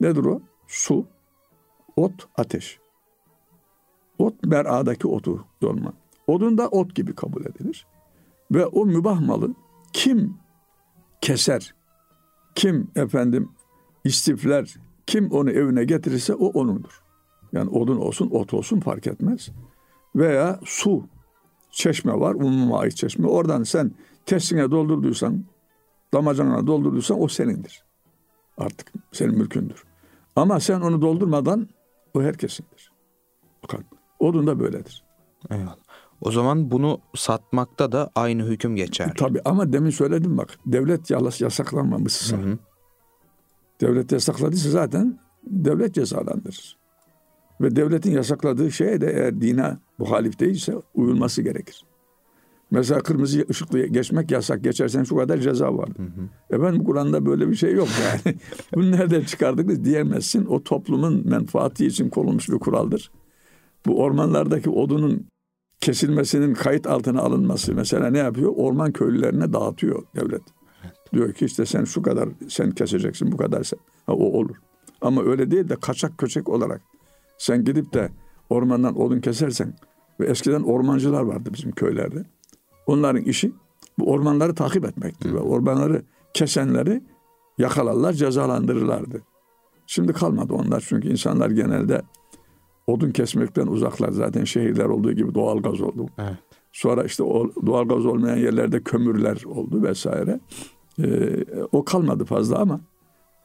Nedir 0.00 0.24
o? 0.24 0.40
Su, 0.66 1.06
ot, 1.96 2.28
ateş. 2.36 2.78
Ot 4.18 4.34
beradaki 4.44 5.08
otu 5.08 5.44
dolma. 5.62 5.92
Odun 6.26 6.58
da 6.58 6.68
ot 6.68 6.94
gibi 6.94 7.14
kabul 7.14 7.44
edilir. 7.46 7.86
Ve 8.50 8.66
o 8.66 8.86
mübah 8.86 9.20
malı 9.20 9.54
kim 9.92 10.36
keser, 11.20 11.74
kim 12.58 12.90
efendim 12.96 13.48
istifler, 14.04 14.74
kim 15.06 15.30
onu 15.30 15.50
evine 15.50 15.84
getirirse 15.84 16.34
o 16.34 16.46
onundur. 16.46 17.02
Yani 17.52 17.70
odun 17.70 17.96
olsun, 17.96 18.30
ot 18.30 18.54
olsun 18.54 18.80
fark 18.80 19.06
etmez. 19.06 19.48
Veya 20.16 20.60
su, 20.64 21.04
çeşme 21.70 22.12
var, 22.12 22.34
umuma 22.34 22.78
ait 22.78 22.96
çeşme. 22.96 23.26
Oradan 23.26 23.62
sen 23.62 23.92
testine 24.26 24.70
doldurduysan, 24.70 25.44
damacanına 26.12 26.66
doldurduysan 26.66 27.22
o 27.22 27.28
senindir. 27.28 27.84
Artık 28.58 28.92
senin 29.12 29.38
mülkündür. 29.38 29.84
Ama 30.36 30.60
sen 30.60 30.80
onu 30.80 31.02
doldurmadan 31.02 31.68
o 32.14 32.22
herkesindir. 32.22 32.92
Bakın, 33.62 33.84
odun 34.18 34.46
da 34.46 34.60
böyledir. 34.60 35.04
Eyvallah. 35.50 35.87
O 36.20 36.30
zaman 36.30 36.70
bunu 36.70 37.00
satmakta 37.14 37.92
da 37.92 38.10
aynı 38.14 38.46
hüküm 38.46 38.76
geçer. 38.76 39.12
Tabii 39.16 39.40
ama 39.44 39.72
demin 39.72 39.90
söyledim 39.90 40.38
bak. 40.38 40.58
Devlet 40.66 41.10
yasaklanmamışsa. 41.40 42.36
Hı 42.36 42.42
hı. 42.42 42.58
Devlet 43.80 44.12
yasakladıysa 44.12 44.70
zaten 44.70 45.18
devlet 45.46 45.94
cezalandırır. 45.94 46.78
Ve 47.60 47.76
devletin 47.76 48.12
yasakladığı 48.12 48.72
şeye 48.72 49.00
de 49.00 49.12
eğer 49.12 49.40
dine 49.40 49.76
muhalif 49.98 50.40
değilse 50.40 50.74
uyulması 50.94 51.42
gerekir. 51.42 51.84
Mesela 52.70 53.00
kırmızı 53.00 53.46
ışıklı 53.50 53.86
geçmek 53.86 54.30
yasak. 54.30 54.64
Geçersen 54.64 55.04
şu 55.04 55.16
kadar 55.16 55.38
ceza 55.38 55.76
vardır. 55.76 55.96
Efendim 56.50 56.84
Kur'an'da 56.84 57.26
böyle 57.26 57.48
bir 57.48 57.54
şey 57.54 57.74
yok 57.74 57.88
yani. 58.04 58.36
Bunu 58.74 58.90
nereden 58.90 59.20
çıkardık 59.20 59.84
diyemezsin. 59.84 60.46
O 60.46 60.62
toplumun 60.62 61.28
menfaati 61.28 61.86
için 61.86 62.08
konulmuş 62.10 62.48
bir 62.48 62.58
kuraldır. 62.58 63.10
Bu 63.86 64.02
ormanlardaki 64.02 64.70
odunun 64.70 65.26
kesilmesinin 65.80 66.54
kayıt 66.54 66.86
altına 66.86 67.20
alınması 67.20 67.74
mesela 67.74 68.10
ne 68.10 68.18
yapıyor? 68.18 68.52
Orman 68.56 68.92
köylülerine 68.92 69.52
dağıtıyor 69.52 70.02
devlet. 70.16 70.42
Diyor 71.12 71.32
ki 71.32 71.44
işte 71.44 71.66
sen 71.66 71.84
şu 71.84 72.02
kadar 72.02 72.28
sen 72.48 72.70
keseceksin 72.70 73.32
bu 73.32 73.36
kadar 73.36 73.62
sen. 73.64 73.78
Ha, 74.06 74.12
o 74.12 74.24
olur. 74.24 74.56
Ama 75.00 75.22
öyle 75.22 75.50
değil 75.50 75.68
de 75.68 75.76
kaçak 75.76 76.18
köçek 76.18 76.48
olarak 76.48 76.80
sen 77.38 77.64
gidip 77.64 77.94
de 77.94 78.10
ormandan 78.50 79.00
odun 79.00 79.20
kesersen 79.20 79.74
ve 80.20 80.26
eskiden 80.26 80.62
ormancılar 80.62 81.22
vardı 81.22 81.50
bizim 81.52 81.72
köylerde. 81.72 82.24
Onların 82.86 83.22
işi 83.22 83.52
bu 83.98 84.10
ormanları 84.10 84.54
takip 84.54 84.84
etmektir 84.84 85.32
ve 85.32 85.38
ormanları 85.38 86.02
kesenleri 86.34 87.02
yakalarlar, 87.58 88.12
cezalandırırlardı. 88.12 89.22
Şimdi 89.86 90.12
kalmadı 90.12 90.54
onlar 90.54 90.84
çünkü 90.88 91.08
insanlar 91.08 91.50
genelde 91.50 92.02
odun 92.88 93.10
kesmekten 93.10 93.66
uzaklar 93.66 94.12
zaten 94.12 94.44
şehirler 94.44 94.84
olduğu 94.84 95.12
gibi 95.12 95.34
doğal 95.34 95.58
gaz 95.62 95.80
oldu. 95.80 96.06
Evet. 96.18 96.36
Sonra 96.72 97.04
işte 97.04 97.22
o 97.22 97.52
doğal 97.66 97.88
gaz 97.88 98.06
olmayan 98.06 98.36
yerlerde 98.36 98.82
kömürler 98.82 99.42
oldu 99.44 99.82
vesaire. 99.82 100.40
Ee, 101.02 101.44
o 101.72 101.84
kalmadı 101.84 102.24
fazla 102.24 102.58
ama 102.58 102.80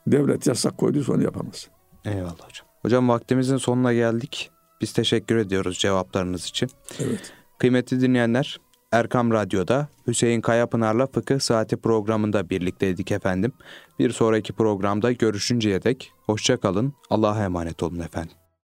devlet 0.08 0.48
yasak 0.48 0.78
koyduysa 0.78 1.14
onu 1.14 1.24
yapamaz. 1.24 1.68
Eyvallah 2.06 2.32
hocam. 2.32 2.68
Hocam 2.82 3.10
vaktimizin 3.10 3.58
sonuna 3.58 3.94
geldik. 3.94 4.52
Biz 4.82 4.94
teşekkür 4.94 5.36
ediyoruz 5.36 5.78
cevaplarınız 5.78 6.46
için. 6.46 6.70
Evet. 7.00 7.34
Kıymetli 7.60 8.02
dinleyenler, 8.02 8.60
Erkam 8.92 9.32
Radyo'da 9.32 9.88
Hüseyin 10.08 10.42
Kayapınar'la 10.42 11.08
Fıkıh 11.08 11.40
Saati 11.40 11.78
programında 11.78 12.50
birlikteydik 12.50 13.12
efendim. 13.12 13.52
Bir 14.00 14.10
sonraki 14.10 14.54
programda 14.54 15.12
görüşünceye 15.12 15.84
dek 15.84 16.12
hoşça 16.26 16.58
kalın. 16.58 16.94
Allah'a 17.10 17.44
emanet 17.44 17.84
olun 17.84 18.00
efendim. 18.00 18.43